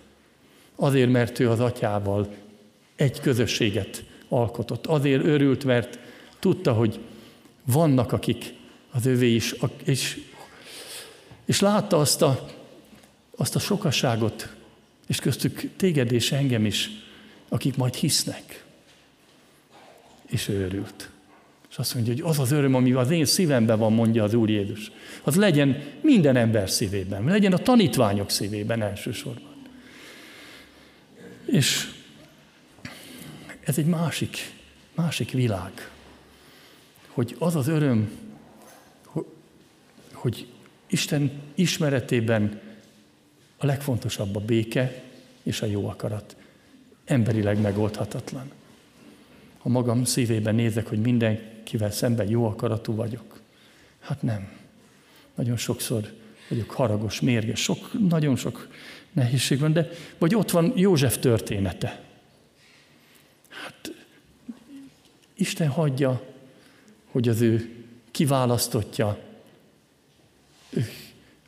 azért, 0.77 1.11
mert 1.11 1.39
ő 1.39 1.51
az 1.51 1.61
atyával 1.61 2.35
egy 2.97 3.21
közösséget 3.21 4.05
alkotott. 4.29 4.87
Azért 4.87 5.25
örült, 5.25 5.65
mert 5.65 5.99
tudta, 6.39 6.73
hogy 6.73 7.01
vannak, 7.65 8.13
akik 8.13 8.55
az 8.91 9.07
övé 9.07 9.35
is, 9.35 9.55
és, 9.85 10.21
és 11.45 11.61
látta 11.61 11.99
azt 11.99 12.23
a, 12.23 12.49
azt 13.37 13.57
a 13.57 13.59
sokaságot, 13.59 14.57
és 15.09 15.19
köztük 15.19 15.71
téged 15.77 16.13
és 16.13 16.33
engem 16.33 16.65
is, 16.65 16.91
akik 17.49 17.77
majd 17.77 17.95
hisznek. 17.95 18.65
És 20.27 20.49
ő 20.49 20.65
örült. 20.65 21.11
És 21.71 21.77
azt 21.77 21.95
mondja, 21.95 22.13
hogy 22.13 22.23
az 22.23 22.39
az 22.39 22.51
öröm, 22.51 22.75
ami 22.75 22.93
az 22.93 23.11
én 23.11 23.25
szívemben 23.25 23.79
van, 23.79 23.93
mondja 23.93 24.25
az 24.25 24.35
Úr 24.35 24.51
Jézus. 24.51 24.91
Az 25.23 25.37
legyen 25.37 25.83
minden 26.01 26.37
ember 26.37 26.71
szívében, 26.71 27.25
legyen 27.25 27.53
a 27.53 27.59
tanítványok 27.59 28.31
szívében 28.31 28.83
elsősorban. 28.83 29.57
És 31.47 31.91
ez 33.61 33.79
egy 33.79 33.87
másik, 33.87 34.37
másik 34.95 35.31
világ, 35.31 35.91
hogy 37.09 37.37
az 37.39 37.57
az 37.57 37.69
öröm, 37.69 38.11
hogy 40.13 40.47
Isten 40.87 41.31
ismeretében 41.55 42.61
a 43.59 43.67
legfontosabb 43.67 44.37
a 44.37 44.41
béke 44.41 45.03
és 45.43 45.63
a 45.63 45.67
jó 45.67 45.89
akarat. 45.89 46.37
Emberileg 47.05 47.61
megoldhatatlan. 47.61 48.51
Ha 49.59 49.69
magam 49.69 50.05
szívében 50.05 50.55
nézek, 50.55 50.87
hogy 50.87 51.01
mindenkivel 51.01 51.91
szemben 51.91 52.29
jó 52.29 52.45
akaratú 52.45 52.95
vagyok, 52.95 53.41
hát 54.01 54.23
nem. 54.23 54.53
Nagyon 55.35 55.57
sokszor 55.57 56.13
vagyok 56.49 56.71
haragos, 56.71 57.21
mérges, 57.21 57.63
sok, 57.63 58.09
nagyon 58.09 58.37
sok 58.37 58.69
nehézség 59.13 59.59
van, 59.59 59.73
de 59.73 59.89
vagy 60.19 60.35
ott 60.35 60.51
van 60.51 60.73
József 60.77 61.19
története. 61.19 62.03
Hát 63.49 63.93
Isten 65.35 65.69
hagyja, 65.69 66.23
hogy 67.11 67.29
az 67.29 67.41
ő 67.41 67.71
kiválasztotja 68.11 69.19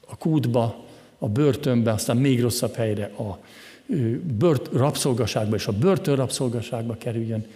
a 0.06 0.16
kútba, 0.16 0.89
a 1.22 1.28
börtönbe, 1.28 1.92
aztán 1.92 2.16
még 2.16 2.40
rosszabb 2.40 2.74
helyre, 2.74 3.04
a 3.04 3.38
bört, 4.38 4.68
rabszolgaságba 4.72 5.56
és 5.56 5.66
a 5.66 5.72
börtön 5.72 6.16
rabszolgaságba 6.16 6.96
kerüljön, 6.98 7.46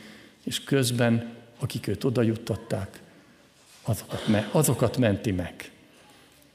és 0.42 0.64
közben, 0.64 1.32
akik 1.58 1.86
őt 1.86 2.04
oda 2.04 2.22
juttatták, 2.22 3.02
azokat, 3.82 4.20
azokat 4.50 4.96
menti 4.96 5.30
meg. 5.30 5.70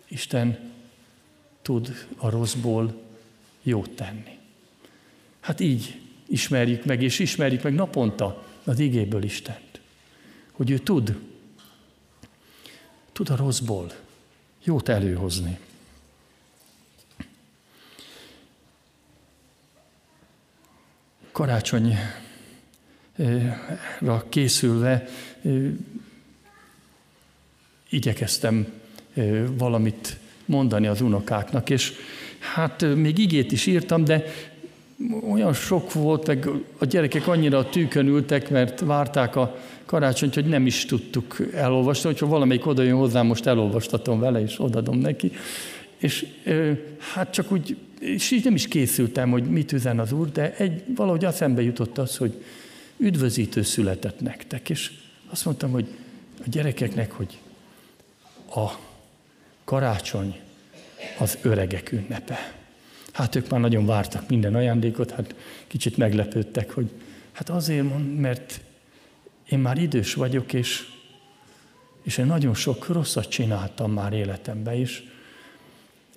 Isten 0.08 0.60
tud 1.62 2.08
a 2.17 2.30
rosszból 2.30 3.02
jót 3.63 3.89
tenni. 3.89 4.38
Hát 5.39 5.60
így 5.60 6.00
ismerjük 6.28 6.86
meg, 6.86 7.02
és 7.04 7.19
ismerjük 7.19 7.63
meg 7.63 7.74
naponta 7.74 8.45
az 8.63 8.80
igéből 8.80 9.24
Istent. 9.24 9.82
Hogy 10.52 10.72
ő 10.72 10.78
tud, 10.78 11.17
tud 13.12 13.30
a 13.30 13.36
rosszból 13.36 13.91
jót 14.63 14.89
előhozni. 14.89 15.60
Karácsonyra 21.39 21.97
készülve 24.30 25.08
igyekeztem 27.89 28.67
valamit 29.58 30.17
mondani 30.45 30.88
az 30.88 31.02
unokáknak, 31.02 31.69
és 31.69 31.93
hát 32.54 32.95
még 32.95 33.17
igét 33.17 33.52
is 33.52 33.65
írtam, 33.65 34.04
de 34.06 34.25
olyan 35.32 35.54
sok 35.54 35.93
volt, 35.93 36.28
meg 36.28 36.49
a 36.78 36.86
gyerekek 36.86 37.28
annyira 37.28 37.58
a 37.58 37.69
tűkön 37.69 38.08
ültek, 38.08 38.49
mert 38.49 38.80
várták 38.80 39.36
a 39.36 39.60
karácsonyt, 39.86 40.34
hogy 40.34 40.45
nem 40.45 40.65
is 40.65 40.86
tudtuk 40.86 41.38
elolvasni, 41.54 42.10
hogyha 42.10 42.28
valamelyik 42.28 42.65
oda 42.65 42.84
jön 42.84 42.97
hozzám, 42.97 43.25
most 43.25 43.45
elolvastatom 43.45 44.19
vele, 44.19 44.41
és 44.41 44.60
odadom 44.60 44.97
neki. 44.97 45.32
És 45.97 46.25
hát 47.13 47.34
csak 47.34 47.52
úgy, 47.52 47.78
és 47.99 48.31
így 48.31 48.43
nem 48.43 48.55
is 48.55 48.67
készültem, 48.67 49.29
hogy 49.31 49.43
mit 49.43 49.71
üzen 49.71 49.99
az 49.99 50.12
Úr, 50.12 50.31
de 50.31 50.55
egy, 50.55 50.83
valahogy 50.95 51.25
eszembe 51.25 51.62
jutott 51.62 51.97
az, 51.97 52.17
hogy 52.17 52.43
üdvözítő 52.97 53.62
született 53.62 54.19
nektek, 54.19 54.69
és 54.69 54.91
azt 55.29 55.45
mondtam, 55.45 55.71
hogy 55.71 55.88
a 56.39 56.49
gyerekeknek, 56.49 57.12
hogy 57.12 57.38
a 58.55 58.69
karácsony 59.63 60.39
az 61.17 61.38
öregek 61.41 61.91
ünnepe. 61.91 62.53
Hát 63.12 63.35
ők 63.35 63.49
már 63.49 63.59
nagyon 63.59 63.85
vártak 63.85 64.29
minden 64.29 64.55
ajándékot, 64.55 65.12
hát 65.12 65.35
kicsit 65.67 65.97
meglepődtek, 65.97 66.71
hogy 66.71 66.89
hát 67.31 67.49
azért 67.49 67.83
mond, 67.83 68.19
mert 68.19 68.62
én 69.49 69.59
már 69.59 69.77
idős 69.77 70.13
vagyok, 70.13 70.53
és, 70.53 70.88
és 72.03 72.17
én 72.17 72.25
nagyon 72.25 72.53
sok 72.53 72.88
rosszat 72.88 73.29
csináltam 73.29 73.91
már 73.91 74.13
életemben 74.13 74.75
is, 74.75 75.03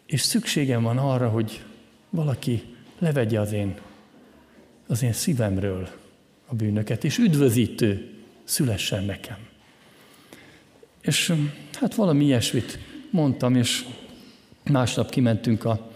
és 0.06 0.20
szükségem 0.20 0.82
van 0.82 0.98
arra, 0.98 1.28
hogy 1.28 1.62
valaki 2.12 2.62
levegye 2.98 3.40
az 3.40 3.53
én, 3.53 3.75
az 4.87 5.03
én 5.03 5.12
szívemről 5.12 5.88
a 6.46 6.55
bűnöket, 6.55 7.05
és 7.05 7.18
üdvözítő 7.18 8.11
szülessen 8.44 9.05
nekem. 9.05 9.38
És 11.01 11.35
hát 11.72 11.94
valami 11.94 12.25
ilyesmit 12.25 12.79
mondtam, 13.11 13.55
és 13.55 13.87
másnap 14.64 15.11
kimentünk 15.11 15.64
a, 15.64 15.90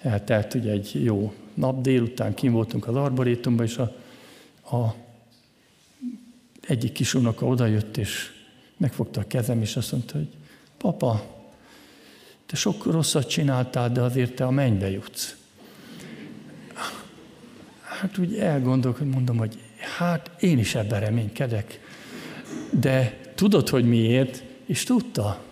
eltelt 0.00 0.54
ugye 0.54 0.70
egy 0.70 1.04
jó 1.04 1.34
nap, 1.54 1.80
délután 1.80 2.34
kim 2.34 2.52
voltunk 2.52 2.86
az 2.86 2.96
arborétumban, 2.96 3.66
és 3.66 3.76
a, 3.76 3.96
a 4.76 4.94
egyik 6.60 6.92
kis 6.92 7.14
unoka 7.14 7.46
odajött, 7.46 7.96
és 7.96 8.32
megfogta 8.76 9.20
a 9.20 9.26
kezem, 9.26 9.60
és 9.60 9.76
azt 9.76 9.92
mondta, 9.92 10.16
hogy 10.16 10.28
papa, 10.76 11.38
te 12.46 12.56
sok 12.56 12.84
rosszat 12.84 13.28
csináltál, 13.28 13.92
de 13.92 14.00
azért 14.00 14.34
te 14.34 14.44
a 14.44 14.50
mennybe 14.50 14.90
jutsz. 14.90 15.39
Hát 18.00 18.18
úgy 18.18 18.38
elgondolok, 18.38 19.12
mondom, 19.12 19.36
hogy 19.36 19.58
hát 19.98 20.30
én 20.42 20.58
is 20.58 20.74
ebben 20.74 21.00
reménykedek. 21.00 21.80
De 22.70 23.20
tudod, 23.34 23.68
hogy 23.68 23.84
miért? 23.84 24.42
És 24.66 24.84
tudta. 24.84 25.42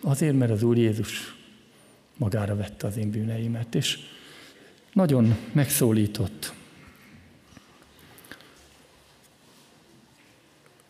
Azért, 0.00 0.36
mert 0.36 0.50
az 0.50 0.62
Úr 0.62 0.76
Jézus 0.76 1.34
magára 2.16 2.56
vette 2.56 2.86
az 2.86 2.96
én 2.96 3.10
bűneimet, 3.10 3.74
és 3.74 3.98
nagyon 4.92 5.36
megszólított. 5.52 6.52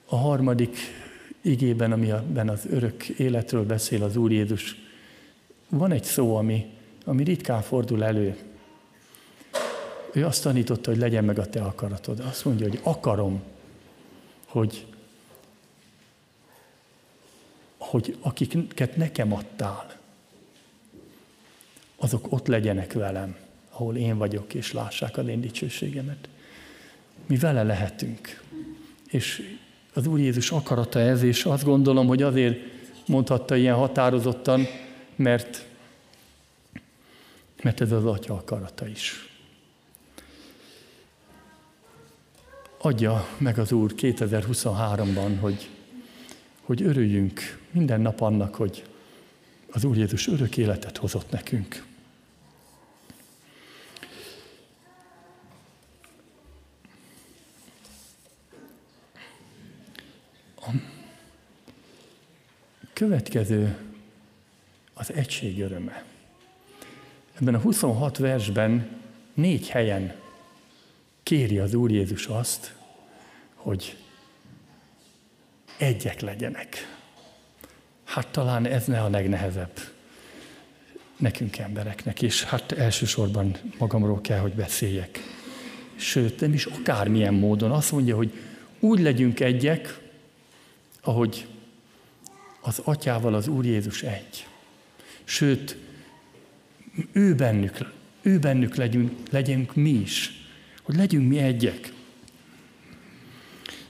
A 0.07 0.17
harmadik 0.17 0.77
igében, 1.41 1.93
amiben 1.93 2.49
az 2.49 2.67
örök 2.71 3.09
életről 3.09 3.65
beszél 3.65 4.03
az 4.03 4.17
Úr 4.17 4.33
Jézus, 4.33 4.77
van 5.69 5.93
egy 5.93 6.05
szó, 6.05 6.37
ami, 6.37 6.67
ami 7.05 7.25
ritkán 7.25 7.63
fordul 7.63 8.05
elő. 8.05 8.37
Ő 10.17 10.25
azt 10.25 10.43
tanította, 10.43 10.91
hogy 10.91 11.01
legyen 11.01 11.25
meg 11.25 11.39
a 11.39 11.47
te 11.47 11.63
akaratod. 11.63 12.21
Azt 12.21 12.45
mondja, 12.45 12.69
hogy 12.69 12.81
akarom, 12.83 13.43
hogy, 14.47 14.87
hogy 17.79 18.17
akiket 18.21 18.97
nekem 18.97 19.33
adtál, 19.33 19.97
azok 21.97 22.33
ott 22.33 22.47
legyenek 22.47 22.93
velem, 22.93 23.37
ahol 23.71 23.97
én 23.97 24.19
vagyok, 24.19 24.55
és 24.55 24.73
lássák 24.73 25.17
az 25.17 25.27
én 25.27 25.41
dicsőségemet. 25.41 26.29
Mi 27.27 27.37
vele 27.37 27.63
lehetünk. 27.63 28.43
És 29.11 29.57
az 29.95 30.07
Úr 30.07 30.19
Jézus 30.19 30.51
akarata 30.51 30.99
ez, 30.99 31.23
és 31.23 31.45
azt 31.45 31.65
gondolom, 31.65 32.07
hogy 32.07 32.23
azért 32.23 32.59
mondhatta 33.07 33.57
ilyen 33.57 33.75
határozottan, 33.75 34.67
mert, 35.17 35.67
mert 37.63 37.81
ez 37.81 37.93
az 37.93 38.05
Atya 38.05 38.35
akarata 38.35 38.87
is. 38.87 39.36
Adja 42.87 43.27
meg 43.39 43.59
az 43.59 43.73
Úr 43.73 43.95
2023-ban, 43.97 45.37
hogy, 45.41 45.71
hogy 46.63 46.83
örüljünk 46.83 47.61
minden 47.71 48.01
nap 48.01 48.21
annak, 48.21 48.55
hogy 48.55 48.85
az 49.71 49.85
Úr 49.85 49.97
Jézus 49.97 50.29
örök 50.29 50.57
életet 50.57 50.97
hozott 50.97 51.31
nekünk. 51.31 51.85
A 60.57 60.71
következő 62.93 63.77
az 64.95 65.13
egység 65.13 65.61
öröme. 65.61 66.05
Ebben 67.41 67.55
a 67.55 67.61
26 67.61 68.19
versben 68.19 69.01
négy 69.35 69.69
helyen 69.69 70.15
kéri 71.23 71.59
az 71.59 71.75
Úr 71.75 71.91
Jézus 71.91 72.27
azt, 72.27 72.76
hogy 73.67 73.97
egyek 75.77 76.21
legyenek. 76.21 76.99
Hát 78.05 78.29
talán 78.29 78.67
ez 78.67 78.87
ne 78.87 79.01
a 79.03 79.09
legnehezebb 79.09 79.81
nekünk 81.17 81.59
embereknek, 81.59 82.23
és 82.23 82.45
hát 82.45 82.73
elsősorban 82.73 83.57
magamról 83.79 84.21
kell, 84.21 84.39
hogy 84.39 84.53
beszéljek. 84.53 85.21
Sőt, 85.97 86.41
nem 86.41 86.53
is 86.53 86.65
akármilyen 86.65 87.35
módon. 87.35 87.71
Azt 87.71 87.93
mondja, 87.93 88.17
hogy 88.17 88.33
úgy 88.81 89.01
legyünk 89.01 89.41
egyek, 89.41 89.99
ahogy 91.01 91.47
az 92.61 92.81
atyával 92.85 93.35
az 93.35 93.49
Úr 93.49 93.65
Jézus 93.65 94.03
egy. 94.03 94.47
Sőt, 95.25 95.77
ő 97.13 97.35
bennük, 97.35 97.93
ő 98.23 98.39
bennük 98.39 98.75
legyünk, 98.75 99.13
legyünk 99.31 99.75
mi 99.75 99.91
is, 99.91 100.31
hogy 100.83 100.97
legyünk 100.97 101.29
mi 101.29 101.39
egyek. 101.39 101.95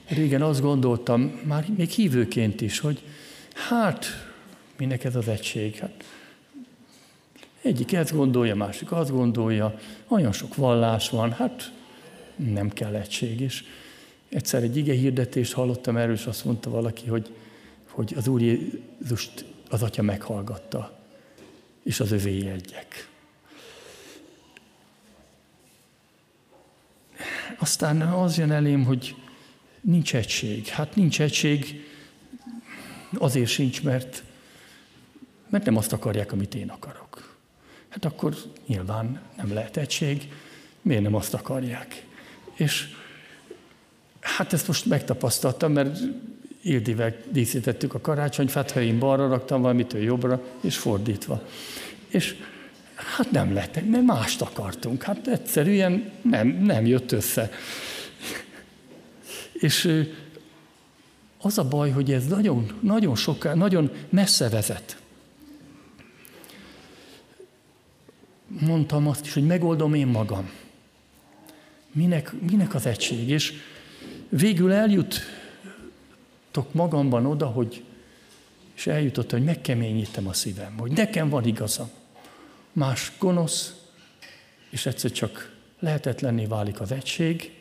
Régen 0.07 0.41
azt 0.41 0.61
gondoltam, 0.61 1.41
már 1.43 1.65
még 1.77 1.89
hívőként 1.89 2.61
is, 2.61 2.79
hogy 2.79 3.03
hát, 3.53 4.05
minek 4.77 5.03
ez 5.03 5.15
az 5.15 5.27
egység? 5.27 5.75
Hát, 5.75 6.03
egyik 7.61 7.93
ezt 7.93 8.15
gondolja, 8.15 8.55
másik 8.55 8.91
azt 8.91 9.11
gondolja, 9.11 9.79
olyan 10.07 10.31
sok 10.31 10.55
vallás 10.55 11.09
van, 11.09 11.31
hát 11.31 11.71
nem 12.35 12.69
kell 12.69 12.95
egység 12.95 13.41
is. 13.41 13.63
Egyszer 14.29 14.63
egy 14.63 14.77
ige 14.77 14.93
hirdetést 14.93 15.53
hallottam 15.53 15.97
erről, 15.97 16.13
és 16.13 16.25
azt 16.25 16.45
mondta 16.45 16.69
valaki, 16.69 17.07
hogy, 17.07 17.33
hogy 17.89 18.13
az 18.17 18.27
Úr 18.27 18.41
Jézust 18.41 19.45
az 19.69 19.83
Atya 19.83 20.01
meghallgatta, 20.01 20.99
és 21.83 21.99
az 21.99 22.11
övé 22.11 22.49
egyek. 22.49 23.09
Aztán 27.59 28.01
az 28.01 28.37
jön 28.37 28.51
elém, 28.51 28.83
hogy 28.83 29.15
nincs 29.81 30.15
egység. 30.15 30.67
Hát 30.67 30.95
nincs 30.95 31.21
egység, 31.21 31.85
azért 33.17 33.49
sincs, 33.49 33.83
mert, 33.83 34.23
mert 35.49 35.65
nem 35.65 35.77
azt 35.77 35.93
akarják, 35.93 36.31
amit 36.31 36.55
én 36.55 36.69
akarok. 36.69 37.35
Hát 37.89 38.05
akkor 38.05 38.35
nyilván 38.67 39.21
nem 39.37 39.53
lehet 39.53 39.77
egység, 39.77 40.31
miért 40.81 41.01
nem 41.01 41.15
azt 41.15 41.33
akarják? 41.33 42.05
És 42.55 42.87
Hát 44.35 44.53
ezt 44.53 44.67
most 44.67 44.85
megtapasztaltam, 44.85 45.71
mert 45.71 45.99
Ildivel 46.61 47.15
díszítettük 47.29 47.93
a 47.93 48.01
karácsonyfát, 48.01 48.71
ha 48.71 48.81
én 48.81 48.99
balra 48.99 49.27
raktam 49.27 49.61
valamit, 49.61 49.93
ő 49.93 50.01
jobbra, 50.01 50.41
és 50.61 50.77
fordítva. 50.77 51.41
És 52.07 52.35
hát 52.95 53.31
nem 53.31 53.53
lettek, 53.53 53.85
mert 53.85 54.03
mást 54.03 54.41
akartunk. 54.41 55.03
Hát 55.03 55.27
egyszerűen 55.27 56.11
nem, 56.21 56.47
nem 56.47 56.85
jött 56.85 57.11
össze. 57.11 57.51
És 59.59 60.05
az 61.41 61.57
a 61.57 61.67
baj, 61.67 61.91
hogy 61.91 62.11
ez 62.11 62.25
nagyon, 62.25 62.79
nagyon 62.79 63.15
soká, 63.15 63.53
nagyon 63.53 63.91
messze 64.09 64.49
vezet. 64.49 65.01
Mondtam 68.47 69.07
azt 69.07 69.25
is, 69.25 69.33
hogy 69.33 69.45
megoldom 69.45 69.93
én 69.93 70.07
magam. 70.07 70.49
Minek, 71.91 72.33
minek 72.49 72.75
az 72.75 72.85
egység? 72.85 73.29
És 73.29 73.53
végül 74.29 74.71
eljuttok 74.71 75.23
magamban 76.71 77.25
oda, 77.25 77.45
hogy 77.45 77.83
és 78.77 78.87
eljutott, 78.87 79.31
hogy 79.31 79.43
megkeményítem 79.43 80.27
a 80.27 80.33
szívem, 80.33 80.77
hogy 80.77 80.91
nekem 80.91 81.29
van 81.29 81.45
igazam. 81.45 81.89
Más 82.71 83.11
gonosz, 83.19 83.73
és 84.69 84.85
egyszer 84.85 85.11
csak 85.11 85.55
lehetetlenné 85.79 86.45
válik 86.45 86.79
az 86.79 86.91
egység, 86.91 87.51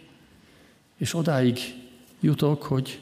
és 0.97 1.15
odáig 1.15 1.59
jutok, 2.21 2.63
hogy 2.63 3.01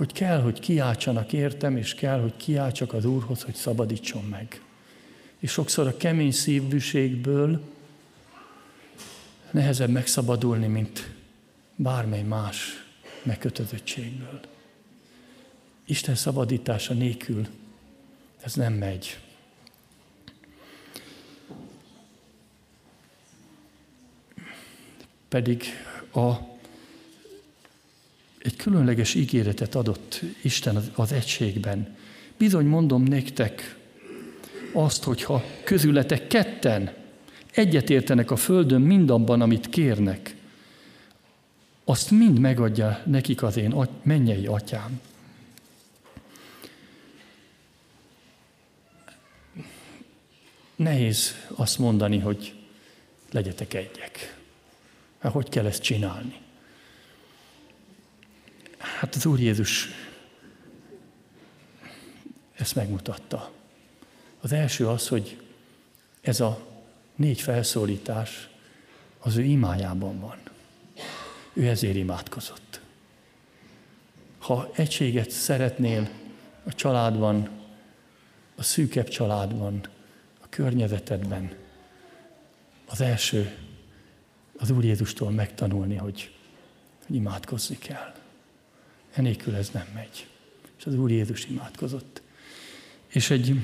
hogy 0.00 0.12
kell, 0.12 0.40
hogy 0.40 0.60
kiáltsanak 0.60 1.32
értem, 1.32 1.76
és 1.76 1.94
kell, 1.94 2.20
hogy 2.20 2.36
kiáltsak 2.36 2.92
az 2.92 3.04
Úrhoz, 3.04 3.42
hogy 3.42 3.54
szabadítson 3.54 4.24
meg. 4.24 4.62
És 5.38 5.50
sokszor 5.50 5.86
a 5.86 5.96
kemény 5.96 6.32
szívűségből 6.32 7.60
nehezebb 9.50 9.90
megszabadulni, 9.90 10.66
mint 10.66 11.10
bármely 11.76 12.22
más 12.22 12.86
megkötözöttségből. 13.22 14.40
Isten 15.84 16.14
szabadítása 16.14 16.94
nélkül 16.94 17.46
ez 18.42 18.54
nem 18.54 18.72
megy. 18.72 19.18
Pedig 25.30 25.64
a, 26.12 26.30
egy 28.38 28.56
különleges 28.56 29.14
ígéretet 29.14 29.74
adott 29.74 30.20
Isten 30.42 30.76
az, 30.76 30.90
az 30.94 31.12
egységben. 31.12 31.96
Bizony 32.36 32.66
mondom 32.66 33.02
nektek 33.02 33.76
azt, 34.72 35.04
hogyha 35.04 35.44
közületek 35.64 36.26
ketten 36.26 36.94
egyetértenek 37.54 38.30
a 38.30 38.36
földön 38.36 38.80
mindabban, 38.80 39.40
amit 39.40 39.68
kérnek, 39.68 40.36
azt 41.84 42.10
mind 42.10 42.38
megadja 42.38 43.02
nekik 43.06 43.42
az 43.42 43.56
én 43.56 43.86
mennyei 44.02 44.46
atyám. 44.46 45.00
Nehéz 50.76 51.34
azt 51.54 51.78
mondani, 51.78 52.18
hogy 52.18 52.54
legyetek 53.30 53.74
egyek. 53.74 54.39
Hát 55.20 55.32
hogy 55.32 55.48
kell 55.48 55.66
ezt 55.66 55.82
csinálni? 55.82 56.40
Hát 58.78 59.14
az 59.14 59.26
Úr 59.26 59.40
Jézus 59.40 59.88
ezt 62.52 62.74
megmutatta. 62.74 63.50
Az 64.40 64.52
első 64.52 64.88
az, 64.88 65.08
hogy 65.08 65.42
ez 66.20 66.40
a 66.40 66.66
négy 67.14 67.40
felszólítás 67.40 68.48
az 69.18 69.36
ő 69.36 69.42
imájában 69.42 70.20
van. 70.20 70.38
Ő 71.52 71.68
ezért 71.68 71.96
imádkozott. 71.96 72.80
Ha 74.38 74.70
egységet 74.74 75.30
szeretnél 75.30 76.10
a 76.64 76.74
családban, 76.74 77.48
a 78.56 78.62
szűkebb 78.62 79.08
családban, 79.08 79.80
a 80.40 80.46
környezetedben, 80.48 81.56
az 82.86 83.00
első 83.00 83.56
az 84.60 84.70
Úr 84.70 84.84
Jézustól 84.84 85.30
megtanulni, 85.30 85.96
hogy, 85.96 86.30
hogy 87.06 87.16
imádkozni 87.16 87.78
kell. 87.78 88.14
Enélkül 89.12 89.54
ez 89.54 89.70
nem 89.70 89.86
megy. 89.94 90.26
És 90.78 90.86
az 90.86 90.94
Úr 90.94 91.10
Jézus 91.10 91.44
imádkozott. 91.44 92.22
És 93.08 93.30
egy 93.30 93.56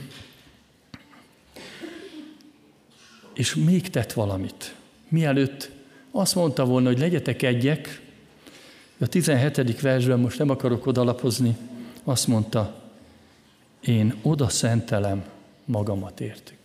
és 3.37 3.55
még 3.55 3.91
tett 3.91 4.13
valamit. 4.13 4.75
Mielőtt 5.09 5.71
azt 6.11 6.35
mondta 6.35 6.65
volna, 6.65 6.89
hogy 6.89 6.99
legyetek 6.99 7.43
egyek, 7.43 8.01
a 8.99 9.07
17. 9.07 9.81
versben 9.81 10.19
most 10.19 10.39
nem 10.39 10.51
akarok 10.51 10.87
odalapozni, 10.87 11.57
azt 12.05 12.27
mondta, 12.27 12.83
én 13.81 14.15
oda 14.23 14.49
szentelem 14.49 15.25
magamat 15.65 16.21
értük. 16.21 16.56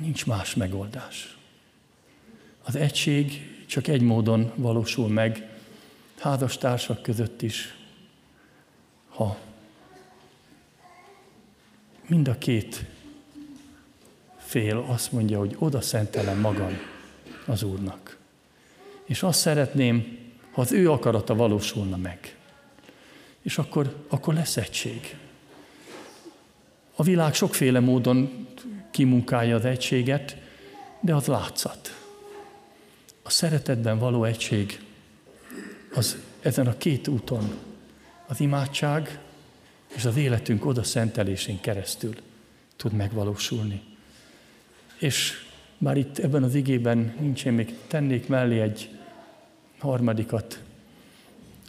Nincs 0.00 0.26
más 0.26 0.54
megoldás. 0.54 1.36
Az 2.62 2.76
egység 2.76 3.54
csak 3.66 3.86
egy 3.86 4.00
módon 4.00 4.52
valósul 4.54 5.08
meg, 5.08 5.48
házastársak 6.18 7.02
között 7.02 7.42
is, 7.42 7.74
ha 9.08 9.38
mind 12.06 12.28
a 12.28 12.38
két 12.38 12.84
fél 14.36 14.84
azt 14.88 15.12
mondja, 15.12 15.38
hogy 15.38 15.56
oda 15.58 15.80
szentelem 15.80 16.38
magam 16.38 16.78
az 17.46 17.62
Úrnak. 17.62 18.18
És 19.04 19.22
azt 19.22 19.40
szeretném, 19.40 20.18
ha 20.50 20.60
az 20.60 20.72
ő 20.72 20.90
akarata 20.90 21.34
valósulna 21.34 21.96
meg. 21.96 22.36
És 23.42 23.58
akkor, 23.58 24.04
akkor 24.08 24.34
lesz 24.34 24.56
egység. 24.56 25.16
A 26.96 27.02
világ 27.02 27.34
sokféle 27.34 27.80
módon 27.80 28.45
kimunkálja 28.96 29.56
az 29.56 29.64
egységet, 29.64 30.36
de 31.00 31.14
az 31.14 31.26
látszat. 31.26 32.00
A 33.22 33.30
szeretetben 33.30 33.98
való 33.98 34.24
egység 34.24 34.80
az 35.94 36.16
ezen 36.40 36.66
a 36.66 36.76
két 36.76 37.08
úton, 37.08 37.54
az 38.26 38.40
imádság 38.40 39.18
és 39.94 40.04
az 40.04 40.16
életünk 40.16 40.66
oda 40.66 40.82
szentelésén 40.82 41.60
keresztül 41.60 42.14
tud 42.76 42.92
megvalósulni. 42.92 43.82
És 44.98 45.32
már 45.78 45.96
itt 45.96 46.18
ebben 46.18 46.42
az 46.42 46.54
igében 46.54 47.14
nincs, 47.20 47.44
én 47.44 47.52
még 47.52 47.74
tennék 47.86 48.28
mellé 48.28 48.60
egy 48.60 48.90
harmadikat, 49.78 50.62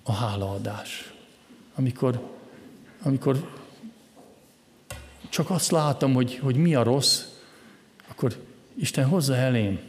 a 0.03 0.11
hálaadás. 0.11 1.13
Amikor, 1.75 2.35
amikor 3.01 3.65
csak 5.37 5.49
azt 5.49 5.71
látom, 5.71 6.13
hogy, 6.13 6.37
hogy 6.37 6.55
mi 6.55 6.75
a 6.75 6.83
rossz, 6.83 7.23
akkor 8.07 8.43
Isten 8.75 9.05
hozza 9.05 9.35
elém 9.35 9.79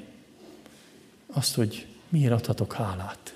azt, 1.26 1.54
hogy 1.54 1.86
miért 2.08 2.32
adhatok 2.32 2.72
hálát. 2.72 3.34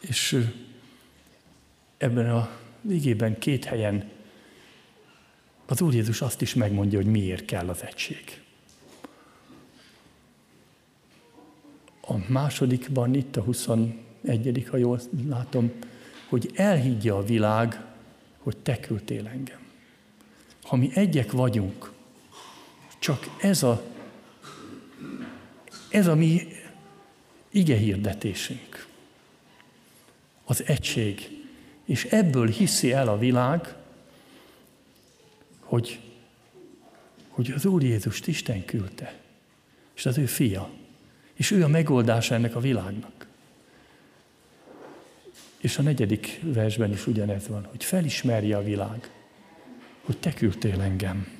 És 0.00 0.46
ebben 1.96 2.30
a 2.30 2.50
igében 2.88 3.38
két 3.38 3.64
helyen 3.64 4.10
az 5.66 5.80
Úr 5.80 5.94
Jézus 5.94 6.20
azt 6.20 6.40
is 6.40 6.54
megmondja, 6.54 6.98
hogy 6.98 7.10
miért 7.10 7.44
kell 7.44 7.68
az 7.68 7.82
egység. 7.82 8.42
A 12.00 12.14
másodikban, 12.28 13.14
itt 13.14 13.36
a 13.36 13.42
21. 14.20 14.66
ha 14.70 14.76
jól 14.76 15.00
látom, 15.28 15.72
hogy 16.28 16.50
elhiggye 16.54 17.12
a 17.12 17.22
világ, 17.22 17.84
hogy 18.38 18.56
te 18.56 18.80
küldtél 18.80 19.26
engem. 19.26 19.58
Ha 20.62 20.76
mi 20.76 20.90
egyek 20.94 21.32
vagyunk, 21.32 21.92
csak 22.98 23.26
ez 23.40 23.62
a, 23.62 23.82
ez 25.90 26.06
a 26.06 26.14
mi 26.14 26.42
ige 27.50 27.76
hirdetésünk, 27.76 28.86
az 30.44 30.64
egység, 30.66 31.28
és 31.84 32.04
ebből 32.04 32.46
hiszi 32.46 32.92
el 32.92 33.08
a 33.08 33.18
világ, 33.18 33.74
hogy, 35.60 36.00
hogy 37.28 37.50
az 37.50 37.64
Úr 37.64 37.82
Jézust 37.82 38.26
Isten 38.26 38.64
küldte, 38.64 39.20
és 39.94 40.06
az 40.06 40.18
ő 40.18 40.26
fia, 40.26 40.70
és 41.34 41.50
ő 41.50 41.64
a 41.64 41.68
megoldása 41.68 42.34
ennek 42.34 42.56
a 42.56 42.60
világnak. 42.60 43.17
És 45.58 45.78
a 45.78 45.82
negyedik 45.82 46.40
versben 46.42 46.92
is 46.92 47.06
ugyanez 47.06 47.48
van, 47.48 47.64
hogy 47.64 47.84
felismerje 47.84 48.56
a 48.56 48.62
világ, 48.62 49.10
hogy 50.00 50.18
te 50.18 50.34
küldtél 50.34 50.80
engem. 50.80 51.36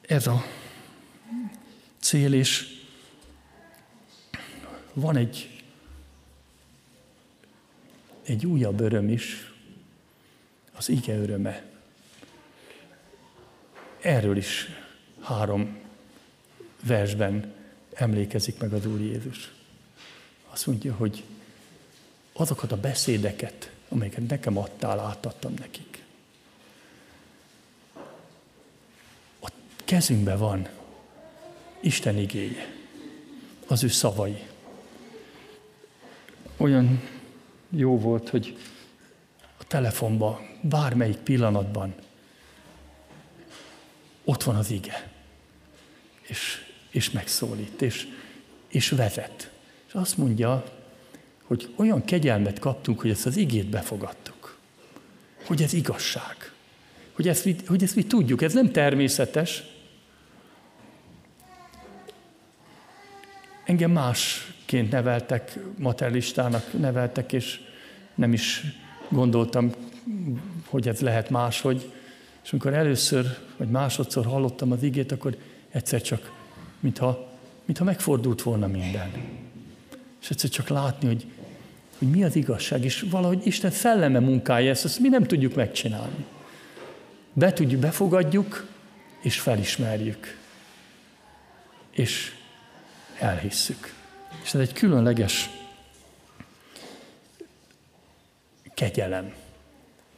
Ez 0.00 0.26
a 0.26 0.44
cél, 1.98 2.32
és 2.32 2.82
van 4.92 5.16
egy 5.16 5.54
egy 8.24 8.46
újabb 8.46 8.80
öröm 8.80 9.08
is, 9.08 9.52
az 10.72 10.88
ige 10.88 11.16
öröme. 11.16 11.64
Erről 14.00 14.36
is 14.36 14.68
három 15.20 15.78
versben 16.82 17.52
emlékezik 17.94 18.58
meg 18.58 18.72
az 18.72 18.86
Úr 18.86 19.00
Jézus. 19.00 19.52
Azt 20.50 20.66
mondja, 20.66 20.94
hogy 20.94 21.24
azokat 22.32 22.72
a 22.72 22.76
beszédeket, 22.76 23.70
amelyeket 23.88 24.28
nekem 24.28 24.58
adtál, 24.58 25.00
átadtam 25.00 25.54
nekik. 25.58 26.04
A 29.40 29.48
kezünkben 29.84 30.38
van 30.38 30.68
Isten 31.80 32.18
igéje, 32.18 32.74
az 33.66 33.82
ő 33.82 33.88
szavai. 33.88 34.46
Olyan 36.56 37.08
jó 37.70 37.98
volt, 37.98 38.28
hogy 38.28 38.58
a 39.56 39.64
telefonban, 39.66 40.58
bármelyik 40.60 41.16
pillanatban 41.16 41.94
ott 44.24 44.42
van 44.42 44.56
az 44.56 44.70
ige, 44.70 45.10
és, 46.22 46.63
és 46.94 47.10
megszólít, 47.10 47.82
és, 47.82 48.08
és 48.68 48.88
vezet. 48.88 49.50
És 49.86 49.92
azt 49.92 50.16
mondja, 50.16 50.64
hogy 51.44 51.72
olyan 51.76 52.04
kegyelmet 52.04 52.58
kaptunk, 52.58 53.00
hogy 53.00 53.10
ezt 53.10 53.26
az 53.26 53.36
igét 53.36 53.66
befogadtuk. 53.66 54.58
Hogy 55.46 55.62
ez 55.62 55.72
igazság. 55.72 56.52
Hogy 57.12 57.28
ezt, 57.28 57.48
hogy 57.66 57.82
ezt 57.82 57.96
mi 57.96 58.04
tudjuk. 58.04 58.42
Ez 58.42 58.52
nem 58.52 58.72
természetes. 58.72 59.62
Engem 63.64 63.90
másként 63.90 64.90
neveltek, 64.90 65.58
materialistának 65.78 66.72
neveltek, 66.78 67.32
és 67.32 67.60
nem 68.14 68.32
is 68.32 68.62
gondoltam, 69.08 69.72
hogy 70.66 70.88
ez 70.88 71.00
lehet 71.00 71.30
máshogy. 71.30 71.92
És 72.44 72.50
amikor 72.50 72.74
először, 72.74 73.38
vagy 73.56 73.68
másodszor 73.68 74.24
hallottam 74.24 74.72
az 74.72 74.82
igét, 74.82 75.12
akkor 75.12 75.36
egyszer 75.70 76.02
csak, 76.02 76.42
mintha, 76.84 77.28
mintha 77.64 77.84
megfordult 77.84 78.42
volna 78.42 78.66
minden. 78.66 79.12
És 80.22 80.30
egyszer 80.30 80.50
csak 80.50 80.68
látni, 80.68 81.06
hogy, 81.06 81.26
hogy 81.98 82.08
mi 82.08 82.24
az 82.24 82.36
igazság, 82.36 82.84
és 82.84 83.06
valahogy 83.10 83.46
Isten 83.46 83.70
szelleme 83.70 84.18
munkálja 84.18 84.70
ezt, 84.70 84.84
ezt 84.84 84.98
mi 84.98 85.08
nem 85.08 85.24
tudjuk 85.24 85.54
megcsinálni. 85.54 86.24
Be 87.32 87.52
tudjuk, 87.52 87.80
befogadjuk, 87.80 88.66
és 89.20 89.40
felismerjük. 89.40 90.38
És 91.90 92.32
elhisszük. 93.18 93.94
És 94.42 94.54
ez 94.54 94.60
egy 94.60 94.72
különleges 94.72 95.50
kegyelem. 98.74 99.34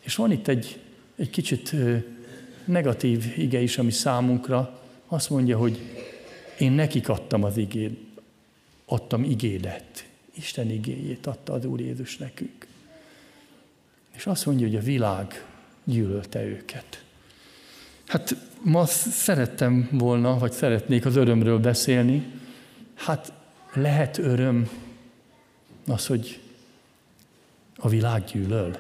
És 0.01 0.15
van 0.15 0.31
itt 0.31 0.49
egy, 0.49 0.81
egy 1.17 1.31
kicsit 1.31 1.75
negatív 2.65 3.35
ige 3.37 3.61
is, 3.61 3.79
ami 3.79 3.91
számunkra 3.91 4.81
azt 5.07 5.31
mondja, 5.31 5.59
hogy 5.59 5.81
én 6.59 6.73
nekik 6.73 7.09
adtam 7.09 7.45
az 7.45 7.57
igét, 7.57 7.99
adtam 8.85 9.25
igédet. 9.25 10.09
Isten 10.35 10.71
igéjét 10.71 11.27
adta 11.27 11.53
az 11.53 11.65
Úr 11.65 11.81
Jézus 11.81 12.17
nekünk. 12.17 12.67
És 14.17 14.27
azt 14.27 14.47
mondja, 14.47 14.67
hogy 14.67 14.77
a 14.77 14.81
világ 14.81 15.45
gyűlölte 15.85 16.45
őket. 16.45 17.05
Hát 18.07 18.37
ma 18.63 18.87
szerettem 18.87 19.89
volna, 19.93 20.39
vagy 20.39 20.53
szeretnék 20.53 21.07
az 21.07 21.17
örömről 21.17 21.59
beszélni. 21.59 22.27
Hát 22.95 23.33
lehet 23.75 24.19
öröm 24.19 24.71
az, 25.87 26.07
hogy 26.07 26.41
a 27.77 27.89
világ 27.89 28.25
gyűlöl. 28.25 28.79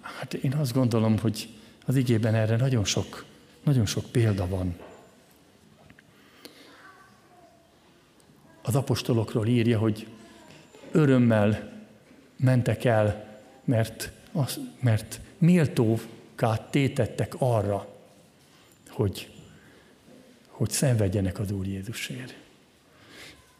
Hát 0.00 0.34
én 0.34 0.52
azt 0.52 0.72
gondolom, 0.72 1.18
hogy 1.18 1.48
az 1.86 1.96
igében 1.96 2.34
erre 2.34 2.56
nagyon 2.56 2.84
sok, 2.84 3.24
nagyon 3.62 3.86
sok 3.86 4.04
példa 4.10 4.48
van. 4.48 4.74
Az 8.70 8.76
apostolokról 8.76 9.46
írja, 9.46 9.78
hogy 9.78 10.06
örömmel 10.90 11.72
mentek 12.36 12.84
el, 12.84 13.38
mert, 13.64 14.12
az, 14.32 14.60
mert 14.80 15.20
méltókát 15.38 16.70
tétettek 16.70 17.34
arra, 17.38 17.88
hogy, 18.88 19.30
hogy 20.46 20.70
szenvedjenek 20.70 21.38
az 21.38 21.50
Úr 21.50 21.66
Jézusért. 21.66 22.34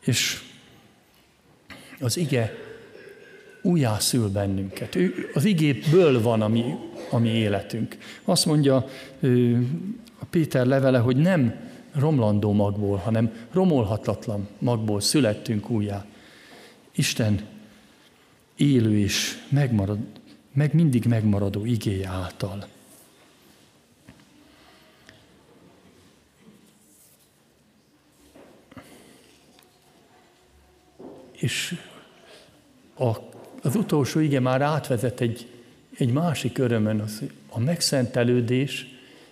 És 0.01 0.43
az 2.01 2.17
ige 2.17 2.55
újjászül 3.63 4.29
bennünket. 4.29 4.95
Ő, 4.95 5.31
az 5.35 5.45
igéből 5.45 6.23
van 6.23 6.43
a 6.43 6.49
mi, 6.49 6.75
a 7.11 7.19
mi 7.19 7.29
életünk. 7.29 7.97
Azt 8.25 8.47
mondja 8.47 8.77
a 10.19 10.25
Péter 10.31 10.67
levele, 10.67 10.99
hogy 10.99 11.17
nem 11.17 11.70
romlandó 11.93 12.53
magból, 12.53 12.97
hanem 12.97 13.47
romolhatatlan 13.53 14.49
magból 14.59 15.01
születtünk 15.01 15.71
újjá. 15.71 16.05
Isten 16.93 17.47
élő 18.57 18.99
és 18.99 19.47
megmarad, 19.49 19.99
meg 20.53 20.75
mindig 20.75 21.05
megmaradó 21.05 21.65
igéje 21.65 22.09
által. 22.09 22.67
És 31.33 31.79
a 32.99 33.31
az 33.63 33.77
utolsó 33.77 34.21
ige 34.21 34.41
már 34.41 34.63
átvezet 34.63 35.21
egy, 35.21 35.47
egy 35.99 36.13
másik 36.13 36.59
örömön, 36.59 37.01
az 37.01 37.23
a 37.49 37.59
megszentelődés 37.59 38.87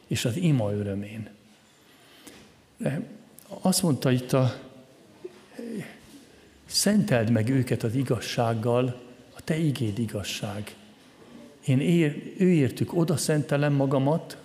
és 0.06 0.24
az 0.24 0.36
ima 0.36 0.72
örömén. 0.72 1.28
De 2.78 3.02
azt 3.46 3.82
mondta 3.82 4.10
itt 4.10 4.32
a 4.32 4.60
szenteld 6.66 7.30
meg 7.30 7.48
őket 7.48 7.82
az 7.82 7.94
igazsággal, 7.94 9.00
a 9.34 9.40
te 9.44 9.56
igéd 9.56 9.98
igazság. 9.98 10.74
Én 11.64 11.80
ér, 11.80 12.34
őértük 12.38 12.94
oda 12.94 13.16
szentelem 13.16 13.72
magamat, 13.72 14.36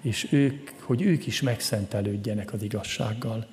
és 0.00 0.32
ők, 0.32 0.70
hogy 0.80 1.02
ők 1.02 1.26
is 1.26 1.40
megszentelődjenek 1.40 2.52
az 2.52 2.62
igazsággal. 2.62 3.46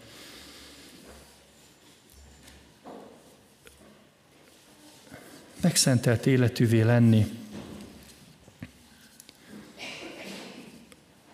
megszentelt 5.62 6.26
életűvé 6.26 6.82
lenni 6.82 7.26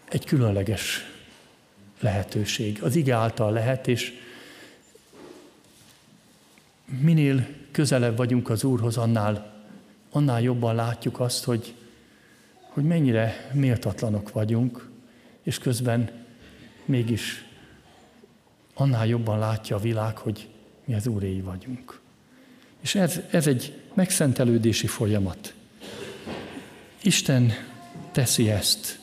egy 0.10 0.26
különleges 0.26 1.13
lehetőség. 2.04 2.84
Az 2.84 2.96
ige 2.96 3.16
által 3.16 3.52
lehet, 3.52 3.88
és 3.88 4.14
minél 6.86 7.48
közelebb 7.72 8.18
vagyunk 8.18 8.50
az 8.50 8.64
Úrhoz, 8.64 8.98
annál, 8.98 9.64
annál 10.12 10.42
jobban 10.42 10.76
látjuk 10.76 11.20
azt, 11.20 11.44
hogy, 11.44 11.74
hogy 12.68 12.84
mennyire 12.84 13.52
méltatlanok 13.54 14.32
vagyunk, 14.32 14.90
és 15.44 15.58
közben 15.58 16.12
mégis 16.86 17.46
annál 18.74 19.08
jobban 19.08 19.40
látja 19.40 19.76
a 19.76 19.80
világ, 19.80 20.18
hogy 20.18 20.50
mi 20.86 20.94
az 20.94 21.08
Úréi 21.08 21.42
vagyunk. 21.42 22.00
És 22.82 22.96
ez, 22.96 23.20
ez 23.32 23.48
egy 23.48 23.82
megszentelődési 23.94 24.88
folyamat. 24.88 25.54
Isten 27.02 27.52
teszi 28.12 28.50
ezt. 28.50 29.00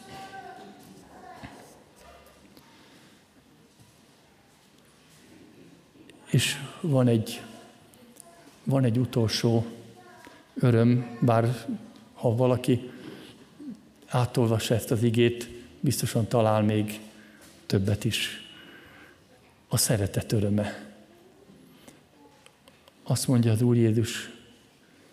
És 6.31 6.57
van 6.81 7.09
egy, 7.09 7.43
van 8.65 8.85
egy 8.85 8.99
utolsó 8.99 9.67
öröm, 10.55 11.19
bár 11.21 11.67
ha 12.15 12.37
valaki 12.37 12.91
átolvassa 14.07 14.75
ezt 14.75 14.91
az 14.91 15.03
igét, 15.03 15.49
biztosan 15.81 16.27
talál 16.29 16.63
még 16.63 17.01
többet 17.67 18.05
is. 18.05 18.49
A 19.69 19.77
szeretet 19.77 20.33
öröme. 20.33 20.89
Azt 23.03 23.29
mondja 23.29 23.53
az 23.53 23.63
Úr 23.63 23.77
Jézus, 23.77 24.31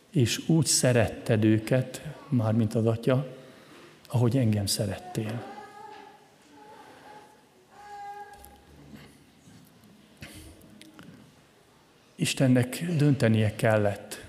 és 0.09 0.47
úgy 0.47 0.65
szeretted 0.65 1.43
őket, 1.43 2.01
mármint 2.29 2.75
az 2.75 2.85
Atya, 2.85 3.35
ahogy 4.07 4.37
engem 4.37 4.65
szerettél. 4.65 5.56
Istennek 12.19 12.85
döntenie 12.97 13.55
kellett, 13.55 14.25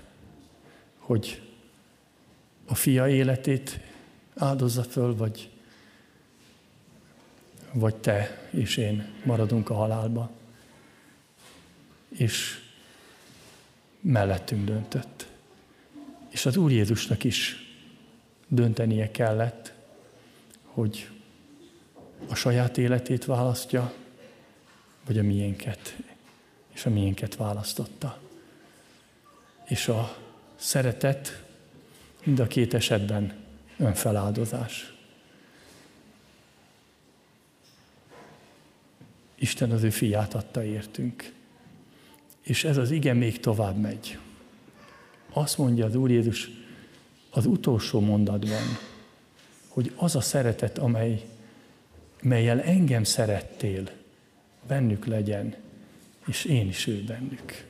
hogy 0.97 1.41
a 2.65 2.75
fia 2.75 3.07
életét 3.07 3.79
áldozza 4.35 4.83
föl, 4.83 5.15
vagy, 5.15 5.49
vagy 7.71 7.95
te 7.95 8.47
és 8.49 8.77
én 8.77 9.07
maradunk 9.23 9.69
a 9.69 9.73
halálba. 9.73 10.31
És 12.09 12.59
mellettünk 14.01 14.65
döntött. 14.65 15.27
És 16.29 16.45
az 16.45 16.57
Úr 16.57 16.71
Jézusnak 16.71 17.23
is 17.23 17.55
döntenie 18.47 19.11
kellett, 19.11 19.73
hogy 20.63 21.09
a 22.27 22.35
saját 22.35 22.77
életét 22.77 23.25
választja, 23.25 23.93
vagy 25.05 25.17
a 25.17 25.23
miénket, 25.23 25.95
és 26.79 26.85
a 26.85 26.89
miénket 26.89 27.35
választotta. 27.35 28.19
És 29.65 29.87
a 29.87 30.17
szeretet 30.55 31.43
mind 32.23 32.39
a 32.39 32.47
két 32.47 32.73
esetben 32.73 33.33
önfeláldozás. 33.77 34.93
Isten 39.35 39.71
az 39.71 39.83
ő 39.83 39.89
fiát 39.89 40.33
adta 40.33 40.63
értünk. 40.63 41.33
És 42.41 42.63
ez 42.63 42.77
az 42.77 42.91
ige 42.91 43.13
még 43.13 43.39
tovább 43.39 43.77
megy. 43.77 44.17
Azt 45.29 45.57
mondja 45.57 45.85
az 45.85 45.95
Úr 45.95 46.09
Jézus 46.09 46.49
az 47.29 47.45
utolsó 47.45 47.99
mondatban, 47.99 48.63
hogy 49.67 49.93
az 49.95 50.15
a 50.15 50.21
szeretet, 50.21 50.77
amely, 50.77 51.25
melyel 52.21 52.61
engem 52.61 53.03
szerettél, 53.03 53.89
bennük 54.67 55.05
legyen, 55.05 55.67
és 56.29 56.45
én 56.45 56.67
is 56.67 56.87
ő 56.87 57.03
bennük. 57.03 57.65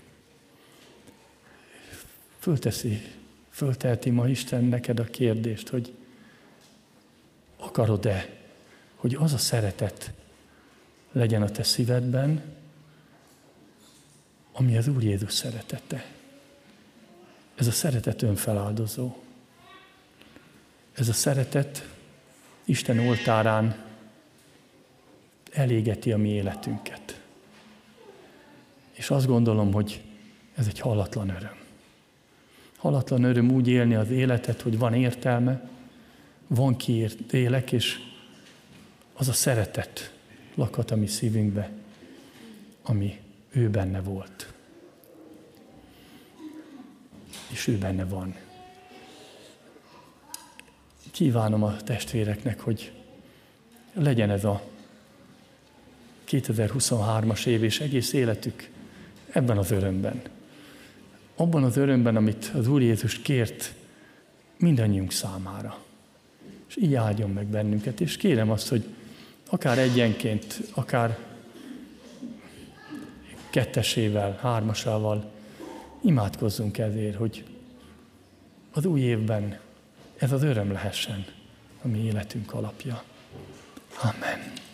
Fölteszi, 2.40 3.02
föltelti 3.50 4.10
ma 4.10 4.28
Isten 4.30 4.64
neked 4.64 5.00
a 5.00 5.04
kérdést, 5.04 5.68
hogy 5.68 5.94
akarod-e, 7.58 8.30
hogy 8.96 9.16
az 9.16 9.34
a 9.34 9.38
szeretet 9.38 10.12
legyen 11.12 11.42
a 11.42 11.50
te 11.50 11.64
szívedben, 11.64 12.44
ami 14.52 14.78
az 14.78 14.88
Úr 14.88 15.04
Jézus 15.04 15.34
szeretete. 15.34 16.06
Ez 17.56 17.68
a 17.68 17.72
szeretet 17.72 18.22
önfeláldozó. 18.22 19.18
Ez 20.94 21.10
a 21.10 21.14
szeretet 21.14 21.90
Isten 22.64 23.00
oltárán 23.00 23.86
elégeti 25.52 26.12
a 26.12 26.18
mi 26.18 26.30
életünket. 26.30 27.19
És 29.00 29.10
azt 29.10 29.28
gondolom, 29.28 29.74
hogy 29.74 30.02
ez 30.56 30.68
egy 30.68 30.80
halatlan 30.80 31.30
öröm. 31.30 31.56
Halatlan 32.78 33.24
öröm 33.24 33.52
úgy 33.52 33.68
élni 33.68 33.96
az 33.96 34.10
életet, 34.10 34.62
hogy 34.62 34.78
van 34.78 34.94
értelme, 34.94 35.70
van 36.48 36.76
kiért 36.76 37.34
élek, 37.34 37.72
és 37.72 38.00
az 39.14 39.28
a 39.28 39.34
szeretet 39.34 40.14
lakhat 40.56 40.92
a 40.92 40.96
mi 40.96 41.08
szívünkbe, 41.08 41.72
ami 42.84 43.20
ő 43.50 43.70
benne 43.70 44.02
volt. 44.02 44.54
És 47.48 47.68
ő 47.68 47.78
benne 47.78 48.06
van. 48.06 48.36
Kívánom 51.12 51.64
a 51.64 51.78
testvéreknek, 51.78 52.60
hogy 52.60 52.92
legyen 53.94 54.30
ez 54.30 54.44
a 54.44 54.62
2023-as 56.28 57.46
év 57.46 57.64
és 57.64 57.80
egész 57.80 58.14
életük 58.14 58.78
ebben 59.32 59.58
az 59.58 59.72
örömben. 59.72 60.22
Abban 61.36 61.64
az 61.64 61.78
örömben, 61.78 62.16
amit 62.16 62.52
az 62.56 62.68
Úr 62.68 62.82
Jézus 62.82 63.22
kért 63.22 63.74
mindannyiunk 64.58 65.12
számára. 65.12 65.78
És 66.68 66.78
így 66.78 66.96
áldjon 66.96 67.30
meg 67.30 67.46
bennünket, 67.46 68.02
és 68.02 68.18
kérem 68.18 68.52
azt, 68.52 68.68
hogy 68.68 68.84
akár 69.50 69.78
egyenként, 69.78 70.62
akár 70.74 71.18
kettesével, 73.50 74.38
hármasával 74.42 75.32
imádkozzunk 76.02 76.78
ezért, 76.78 77.16
hogy 77.16 77.44
az 78.72 78.86
új 78.86 79.00
évben 79.00 79.60
ez 80.18 80.32
az 80.32 80.44
öröm 80.44 80.72
lehessen 80.72 81.26
a 81.82 81.88
mi 81.88 82.00
életünk 82.00 82.54
alapja. 82.54 83.04
Amen. 84.02 84.68